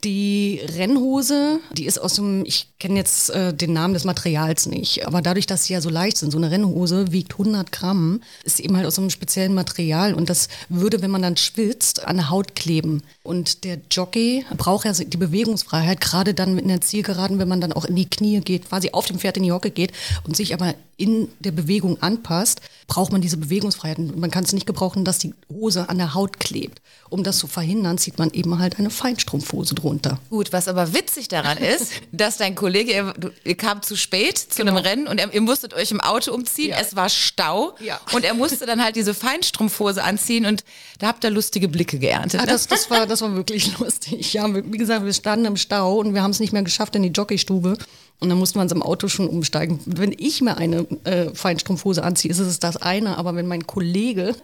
Die 0.05 0.61
Rennhose, 0.77 1.61
die 1.73 1.87
ist 1.87 1.99
aus 1.99 2.15
dem, 2.15 2.45
ich 2.45 2.69
kenne 2.79 2.97
jetzt 2.97 3.31
äh, 3.31 3.53
den 3.53 3.73
Namen 3.73 3.95
des 3.95 4.05
Materials 4.05 4.67
nicht, 4.67 5.07
aber 5.07 5.23
dadurch, 5.23 5.47
dass 5.47 5.65
sie 5.65 5.73
ja 5.73 5.81
so 5.81 5.91
leicht 5.91 6.17
sind, 6.17 6.31
so 6.31 6.39
eine 6.39 6.51
Rennhose 6.51 7.13
wiegt 7.13 7.33
100 7.33 7.73
Gramm, 7.73 8.21
ist 8.45 8.57
sie 8.57 8.65
eben 8.65 8.77
halt 8.77 8.87
aus 8.87 8.99
einem 8.99 9.11
speziellen 9.11 9.55
Material 9.55 10.15
und 10.15 10.31
das 10.31 10.49
würde, 10.69 11.03
wenn 11.03 11.11
man 11.11 11.23
dann 11.23 11.37
schwitzt, 11.37 12.07
an 12.07 12.17
der 12.17 12.31
Haut 12.31 12.55
kleben. 12.55 13.03
Und 13.23 13.65
der 13.65 13.79
Jockey 13.91 14.45
braucht 14.57 14.85
ja 14.85 14.93
die 14.93 15.17
Bewegungsfreiheit, 15.17 16.01
gerade 16.01 16.35
dann 16.39 16.59
in 16.59 16.69
der 16.69 16.81
Zielgeraden, 16.81 17.39
wenn 17.39 17.49
man 17.49 17.61
dann 17.61 17.73
auch 17.73 17.85
in 17.85 17.97
die 17.97 18.09
Knie 18.09 18.41
geht, 18.41 18.69
quasi 18.69 18.91
auf 18.93 19.07
dem 19.07 19.19
Pferd 19.19 19.37
in 19.37 19.43
die 19.43 19.53
Hocke 19.53 19.71
geht 19.71 19.93
und 20.25 20.37
sich 20.37 20.55
aber 20.55 20.75
in 20.99 21.29
der 21.39 21.53
Bewegung 21.53 22.03
anpasst, 22.03 22.61
braucht 22.89 23.13
man 23.13 23.21
diese 23.21 23.37
Bewegungsfreiheit. 23.37 23.99
Man 23.99 24.33
kann 24.33 24.43
es 24.43 24.53
nicht 24.53 24.67
gebrauchen, 24.67 25.05
dass 25.05 25.19
die 25.19 25.33
Hose 25.49 25.89
an 25.89 25.97
der 25.97 26.15
Haut 26.15 26.41
klebt. 26.41 26.83
Um 27.09 27.23
das 27.23 27.39
zu 27.39 27.47
verhindern, 27.47 27.99
zieht 27.99 28.19
man 28.19 28.31
eben 28.33 28.59
halt 28.59 28.79
eine 28.79 28.91
Feinstrumpfhose 28.91 29.77
drunter. 29.77 30.19
Gut, 30.29 30.53
was 30.53 30.67
aber 30.67 30.93
witzig 30.93 31.29
daran 31.29 31.57
ist, 31.57 31.93
dass 32.13 32.37
dein 32.37 32.57
Kollege, 32.57 32.93
ihr, 32.93 33.15
ihr 33.45 33.57
kam 33.57 33.81
zu 33.83 33.97
spät 33.97 34.39
zu 34.39 34.65
genau. 34.65 34.73
einem 34.77 34.85
Rennen 34.85 35.07
und 35.07 35.21
ihr, 35.21 35.33
ihr, 35.33 35.41
musstet 35.41 35.73
euch 35.73 35.93
im 35.93 36.01
Auto 36.01 36.35
umziehen. 36.35 36.71
Ja. 36.71 36.79
Es 36.81 36.97
war 36.97 37.09
Stau 37.09 37.77
ja. 37.79 38.01
und 38.13 38.25
er 38.25 38.35
musste 38.35 38.67
dann 38.67 38.83
halt 38.83 38.97
diese 38.97 39.15
Feinstrumpfhose 39.15 40.03
anziehen 40.03 40.47
und 40.47 40.65
da 40.99 41.07
habt 41.07 41.23
ihr 41.23 41.31
lustige 41.31 41.69
Blicke 41.69 42.01
geerntet. 42.01 42.41
Ah, 42.41 42.45
ne? 42.45 42.51
das, 42.51 42.67
das, 42.67 42.91
war, 42.91 43.07
das 43.07 43.23
war 43.23 43.37
wirklich 43.37 43.79
lustig. 43.79 44.33
Ja, 44.33 44.53
wie 44.53 44.79
gesagt, 44.79 45.05
wir 45.05 45.13
standen 45.13 45.47
im 45.47 45.57
Stau 45.57 45.99
und 45.99 46.13
wir 46.13 46.23
haben 46.25 46.33
es 46.33 46.41
nicht 46.41 46.53
mehr 46.53 46.63
geschafft 46.63 46.97
in 46.97 47.05
die 47.05 47.11
Jockeystube. 47.11 47.79
Und 48.21 48.31
dann 48.31 48.39
musste 48.39 48.59
man 48.59 48.67
es 48.67 48.73
im 48.73 48.83
Auto 48.83 49.07
schon 49.07 49.29
umsteigen. 49.29 49.81
Wenn 49.87 50.13
ich 50.17 50.41
mir 50.41 50.57
eine 50.57 50.87
äh, 51.05 51.33
Feinstrumpfhose 51.33 52.03
anziehe, 52.03 52.31
ist 52.33 52.41
es 52.41 52.59
das 52.59 52.77
eine. 52.77 53.17
Aber 53.17 53.37
wenn 53.37 53.47
mein 53.47 53.67
Kollege 53.67 54.35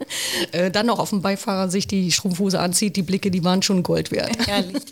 äh, 0.52 0.70
dann 0.70 0.87
noch 0.87 1.00
auf 1.00 1.10
dem 1.10 1.22
Beifahrer 1.22 1.68
sich 1.68 1.88
die 1.88 2.12
Strumpfhose 2.12 2.60
anzieht, 2.60 2.94
die 2.94 3.02
Blicke, 3.02 3.32
die 3.32 3.42
waren 3.42 3.62
schon 3.62 3.82
Gold 3.82 4.12
wert. 4.12 4.37
Ehrlich. 4.48 4.82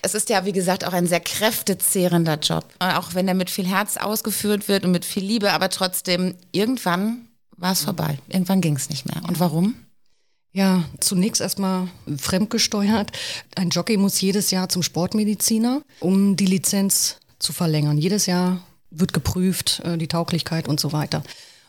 Es 0.00 0.14
ist 0.14 0.30
ja, 0.30 0.44
wie 0.46 0.52
gesagt, 0.52 0.84
auch 0.86 0.94
ein 0.94 1.06
sehr 1.06 1.20
kräftezehrender 1.20 2.38
Job. 2.38 2.64
Auch 2.80 3.14
wenn 3.14 3.28
er 3.28 3.34
mit 3.34 3.50
viel 3.50 3.66
Herz 3.66 3.98
ausgeführt 3.98 4.66
wird 4.66 4.84
und 4.84 4.92
mit 4.92 5.04
viel 5.04 5.24
Liebe, 5.24 5.52
aber 5.52 5.68
trotzdem, 5.68 6.34
irgendwann 6.52 7.28
war 7.56 7.72
es 7.72 7.82
vorbei. 7.82 8.18
Irgendwann 8.28 8.60
ging 8.60 8.76
es 8.76 8.88
nicht 8.88 9.06
mehr. 9.06 9.22
Und 9.28 9.38
warum? 9.38 9.74
Ja, 10.54 10.84
zunächst 11.00 11.40
erstmal 11.40 11.88
fremdgesteuert. 12.18 13.12
Ein 13.54 13.70
Jockey 13.70 13.96
muss 13.96 14.20
jedes 14.20 14.50
Jahr 14.50 14.68
zum 14.68 14.82
Sportmediziner, 14.82 15.82
um 16.00 16.36
die 16.36 16.46
Lizenz 16.46 17.18
zu 17.42 17.52
verlängern. 17.52 17.98
Jedes 17.98 18.26
Jahr 18.26 18.60
wird 18.90 19.12
geprüft, 19.12 19.80
äh, 19.84 19.98
die 19.98 20.08
Tauglichkeit 20.08 20.68
und 20.68 20.80
so 20.80 20.92
weiter. 20.92 21.22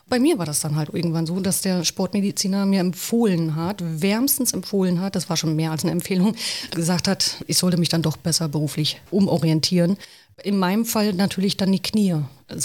Bei 0.06 0.18
mir 0.18 0.38
war 0.38 0.44
das 0.44 0.60
dann 0.60 0.76
halt 0.76 0.90
irgendwann 0.92 1.26
so, 1.26 1.40
dass 1.40 1.62
der 1.62 1.82
Sportmediziner 1.82 2.66
mir 2.66 2.80
empfohlen 2.80 3.56
hat, 3.56 3.82
wärmstens 3.82 4.52
empfohlen 4.52 5.00
hat, 5.00 5.16
das 5.16 5.30
war 5.30 5.36
schon 5.36 5.56
mehr 5.56 5.70
als 5.70 5.82
eine 5.82 5.92
Empfehlung, 5.92 6.34
gesagt 6.72 7.08
hat, 7.08 7.42
ich 7.46 7.56
sollte 7.56 7.78
mich 7.78 7.88
dann 7.88 8.02
doch 8.02 8.18
besser 8.18 8.48
beruflich 8.48 9.00
umorientieren. 9.10 9.96
In 10.42 10.58
meinem 10.58 10.84
Fall 10.84 11.14
natürlich 11.14 11.56
dann 11.56 11.72
die 11.72 11.80
Knie 11.80 12.16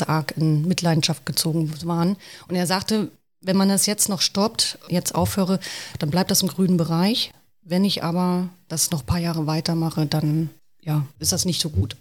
arg 0.05 0.33
in 0.35 0.67
Mitleidenschaft 0.67 1.25
gezogen 1.25 1.71
waren. 1.85 2.17
Und 2.49 2.55
er 2.55 2.67
sagte, 2.67 3.09
wenn 3.41 3.55
man 3.55 3.69
das 3.69 3.85
jetzt 3.85 4.09
noch 4.09 4.21
stoppt, 4.21 4.77
jetzt 4.89 5.15
aufhöre, 5.15 5.59
dann 5.99 6.09
bleibt 6.09 6.31
das 6.31 6.41
im 6.41 6.49
grünen 6.49 6.75
Bereich. 6.75 7.31
Wenn 7.61 7.85
ich 7.85 8.03
aber 8.03 8.49
das 8.67 8.91
noch 8.91 9.01
ein 9.01 9.05
paar 9.05 9.19
Jahre 9.19 9.47
weitermache, 9.47 10.05
dann 10.07 10.49
ja, 10.81 11.05
ist 11.19 11.31
das 11.31 11.45
nicht 11.45 11.61
so 11.61 11.69
gut. 11.69 11.95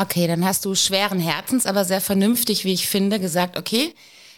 Okay, 0.00 0.28
dann 0.28 0.44
hast 0.44 0.64
du 0.64 0.76
schweren 0.76 1.18
Herzens, 1.18 1.66
aber 1.66 1.84
sehr 1.84 2.00
vernünftig, 2.00 2.64
wie 2.64 2.72
ich 2.72 2.86
finde, 2.86 3.18
gesagt, 3.18 3.56
okay, 3.56 3.92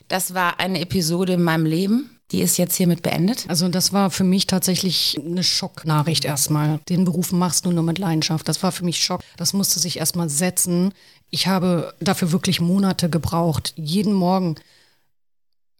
das 0.08 0.32
war 0.32 0.58
eine 0.58 0.80
Episode 0.80 1.34
in 1.34 1.42
meinem 1.42 1.66
Leben. 1.66 2.18
Die 2.30 2.40
ist 2.40 2.56
jetzt 2.56 2.76
hiermit 2.76 3.02
beendet. 3.02 3.44
Also 3.48 3.68
das 3.68 3.92
war 3.92 4.10
für 4.10 4.24
mich 4.24 4.46
tatsächlich 4.46 5.20
eine 5.22 5.42
Schocknachricht 5.42 6.24
erstmal. 6.24 6.78
Den 6.88 7.04
Beruf 7.04 7.32
machst 7.32 7.66
du 7.66 7.72
nur 7.72 7.82
mit 7.82 7.98
Leidenschaft. 7.98 8.48
Das 8.48 8.62
war 8.62 8.72
für 8.72 8.84
mich 8.84 9.02
Schock. 9.02 9.20
Das 9.36 9.52
musste 9.52 9.80
sich 9.80 9.98
erstmal 9.98 10.30
setzen. 10.30 10.94
Ich 11.28 11.46
habe 11.46 11.92
dafür 12.00 12.32
wirklich 12.32 12.60
Monate 12.60 13.10
gebraucht. 13.10 13.74
Jeden 13.76 14.14
Morgen. 14.14 14.54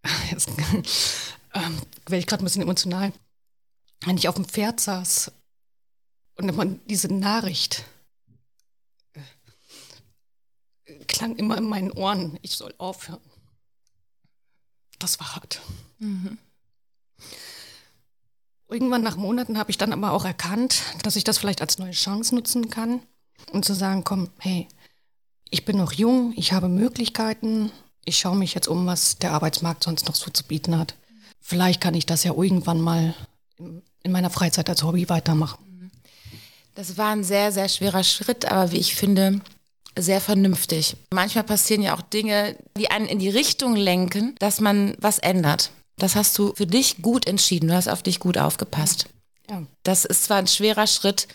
Jetzt 0.30 0.50
ähm, 1.54 1.78
werde 2.06 2.18
ich 2.18 2.26
gerade 2.26 2.42
ein 2.42 2.46
bisschen 2.46 2.62
emotional. 2.62 3.12
Wenn 4.04 4.16
ich 4.16 4.28
auf 4.28 4.34
dem 4.34 4.44
Pferd 4.44 4.80
saß 4.80 5.30
und 6.36 6.54
man 6.56 6.80
diese 6.86 7.12
Nachricht 7.12 7.84
klang 11.10 11.36
immer 11.36 11.58
in 11.58 11.64
meinen 11.64 11.92
Ohren, 11.92 12.38
ich 12.42 12.56
soll 12.56 12.74
aufhören. 12.78 13.20
Das 14.98 15.20
war 15.20 15.36
hart. 15.36 15.60
Mhm. 15.98 16.38
Irgendwann 18.68 19.02
nach 19.02 19.16
Monaten 19.16 19.58
habe 19.58 19.70
ich 19.70 19.78
dann 19.78 19.92
aber 19.92 20.12
auch 20.12 20.24
erkannt, 20.24 20.82
dass 21.02 21.16
ich 21.16 21.24
das 21.24 21.38
vielleicht 21.38 21.60
als 21.60 21.78
neue 21.78 21.90
Chance 21.90 22.34
nutzen 22.34 22.70
kann 22.70 23.02
und 23.52 23.64
zu 23.64 23.74
sagen, 23.74 24.04
komm, 24.04 24.30
hey, 24.38 24.68
ich 25.50 25.64
bin 25.64 25.76
noch 25.76 25.92
jung, 25.92 26.32
ich 26.36 26.52
habe 26.52 26.68
Möglichkeiten, 26.68 27.72
ich 28.04 28.18
schaue 28.18 28.36
mich 28.36 28.54
jetzt 28.54 28.68
um, 28.68 28.86
was 28.86 29.18
der 29.18 29.32
Arbeitsmarkt 29.32 29.82
sonst 29.82 30.06
noch 30.06 30.14
so 30.14 30.30
zu 30.30 30.44
bieten 30.44 30.78
hat. 30.78 30.94
Vielleicht 31.40 31.80
kann 31.80 31.94
ich 31.94 32.06
das 32.06 32.22
ja 32.22 32.32
irgendwann 32.32 32.80
mal 32.80 33.14
in 33.58 34.12
meiner 34.12 34.30
Freizeit 34.30 34.68
als 34.68 34.84
Hobby 34.84 35.08
weitermachen. 35.08 35.90
Das 36.76 36.96
war 36.96 37.10
ein 37.10 37.24
sehr, 37.24 37.50
sehr 37.50 37.68
schwerer 37.68 38.04
Schritt, 38.04 38.44
aber 38.44 38.70
wie 38.70 38.78
ich 38.78 38.94
finde, 38.94 39.40
sehr 39.98 40.20
vernünftig. 40.20 40.96
Manchmal 41.12 41.44
passieren 41.44 41.82
ja 41.82 41.96
auch 41.96 42.02
Dinge, 42.02 42.56
die 42.76 42.90
einen 42.90 43.06
in 43.06 43.18
die 43.18 43.28
Richtung 43.28 43.76
lenken, 43.76 44.34
dass 44.38 44.60
man 44.60 44.94
was 44.98 45.18
ändert. 45.18 45.70
Das 45.98 46.16
hast 46.16 46.38
du 46.38 46.54
für 46.54 46.66
dich 46.66 47.02
gut 47.02 47.26
entschieden. 47.26 47.68
Du 47.68 47.74
hast 47.74 47.88
auf 47.88 48.02
dich 48.02 48.20
gut 48.20 48.38
aufgepasst. 48.38 49.06
Ja. 49.48 49.62
Das 49.82 50.04
ist 50.04 50.24
zwar 50.24 50.38
ein 50.38 50.46
schwerer 50.46 50.86
Schritt, 50.86 51.28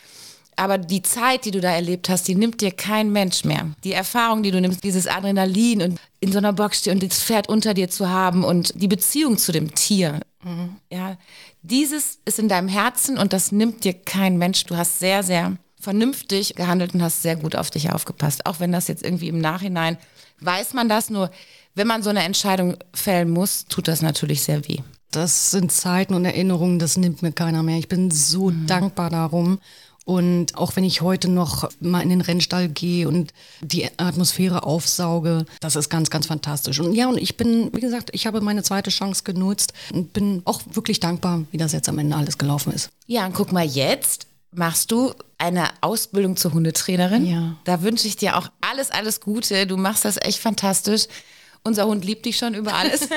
aber 0.55 0.77
die 0.77 1.01
Zeit, 1.01 1.45
die 1.45 1.51
du 1.51 1.59
da 1.59 1.71
erlebt 1.71 2.09
hast, 2.09 2.27
die 2.27 2.35
nimmt 2.35 2.61
dir 2.61 2.71
kein 2.71 3.11
Mensch 3.11 3.43
mehr. 3.43 3.71
Die 3.83 3.91
Erfahrung, 3.91 4.41
die 4.41 4.51
du 4.51 4.61
nimmst, 4.61 4.83
dieses 4.83 5.05
Adrenalin 5.05 5.81
und 5.81 5.99
in 6.19 6.31
so 6.31 6.37
einer 6.37 6.53
Box 6.53 6.79
stehen 6.79 6.93
und 6.93 7.03
das 7.03 7.21
Pferd 7.21 7.49
unter 7.49 7.73
dir 7.73 7.89
zu 7.89 8.09
haben 8.09 8.43
und 8.43 8.73
die 8.81 8.87
Beziehung 8.87 9.37
zu 9.37 9.51
dem 9.51 9.75
Tier. 9.75 10.21
Mhm. 10.43 10.77
Ja, 10.91 11.17
dieses 11.61 12.19
ist 12.25 12.39
in 12.39 12.47
deinem 12.47 12.69
Herzen 12.69 13.17
und 13.17 13.33
das 13.33 13.51
nimmt 13.51 13.83
dir 13.83 13.93
kein 13.93 14.37
Mensch. 14.37 14.63
Du 14.65 14.77
hast 14.77 14.99
sehr, 14.99 15.23
sehr 15.23 15.57
vernünftig 15.85 16.55
gehandelt 16.55 16.93
und 16.93 17.01
hast 17.01 17.21
sehr 17.21 17.35
gut 17.35 17.55
auf 17.55 17.69
dich 17.69 17.91
aufgepasst. 17.91 18.45
Auch 18.45 18.59
wenn 18.59 18.71
das 18.71 18.87
jetzt 18.87 19.03
irgendwie 19.03 19.29
im 19.29 19.39
Nachhinein 19.39 19.97
weiß 20.41 20.73
man 20.73 20.89
das, 20.89 21.09
nur 21.09 21.31
wenn 21.75 21.87
man 21.87 22.03
so 22.03 22.09
eine 22.09 22.23
Entscheidung 22.23 22.75
fällen 22.93 23.29
muss, 23.29 23.65
tut 23.65 23.87
das 23.87 24.01
natürlich 24.01 24.43
sehr 24.43 24.67
weh. 24.67 24.79
Das 25.11 25.51
sind 25.51 25.71
Zeiten 25.71 26.13
und 26.13 26.25
Erinnerungen, 26.25 26.79
das 26.79 26.97
nimmt 26.97 27.21
mir 27.21 27.31
keiner 27.31 27.63
mehr. 27.63 27.77
Ich 27.77 27.87
bin 27.87 28.11
so 28.11 28.49
mhm. 28.49 28.67
dankbar 28.67 29.09
darum. 29.09 29.59
Und 30.05 30.55
auch 30.55 30.75
wenn 30.75 30.83
ich 30.83 31.01
heute 31.01 31.29
noch 31.29 31.67
mal 31.79 32.01
in 32.01 32.09
den 32.09 32.21
Rennstall 32.21 32.69
gehe 32.69 33.07
und 33.07 33.33
die 33.61 33.89
Atmosphäre 33.97 34.63
aufsauge, 34.63 35.45
das 35.61 35.75
ist 35.75 35.89
ganz, 35.89 36.11
ganz 36.11 36.27
fantastisch. 36.27 36.79
Und 36.79 36.93
ja, 36.93 37.07
und 37.07 37.17
ich 37.17 37.37
bin, 37.37 37.71
wie 37.73 37.81
gesagt, 37.81 38.09
ich 38.13 38.27
habe 38.27 38.39
meine 38.41 38.61
zweite 38.61 38.91
Chance 38.91 39.23
genutzt 39.23 39.73
und 39.91 40.13
bin 40.13 40.43
auch 40.45 40.61
wirklich 40.73 40.99
dankbar, 40.99 41.43
wie 41.51 41.57
das 41.57 41.71
jetzt 41.71 41.89
am 41.89 41.97
Ende 41.97 42.15
alles 42.15 42.37
gelaufen 42.37 42.71
ist. 42.71 42.89
Ja, 43.07 43.25
und 43.25 43.33
guck 43.33 43.51
mal 43.51 43.65
jetzt, 43.65 44.24
machst 44.57 44.91
du 44.91 45.13
eine 45.37 45.69
Ausbildung 45.81 46.37
zur 46.37 46.53
Hundetrainerin. 46.53 47.25
Ja. 47.25 47.57
Da 47.63 47.81
wünsche 47.81 48.07
ich 48.07 48.15
dir 48.15 48.37
auch 48.37 48.49
alles, 48.61 48.91
alles 48.91 49.21
Gute. 49.21 49.67
Du 49.67 49.77
machst 49.77 50.05
das 50.05 50.17
echt 50.17 50.39
fantastisch. 50.39 51.07
Unser 51.63 51.87
Hund 51.87 52.05
liebt 52.05 52.25
dich 52.25 52.37
schon 52.37 52.53
über 52.53 52.73
alles. 52.73 53.09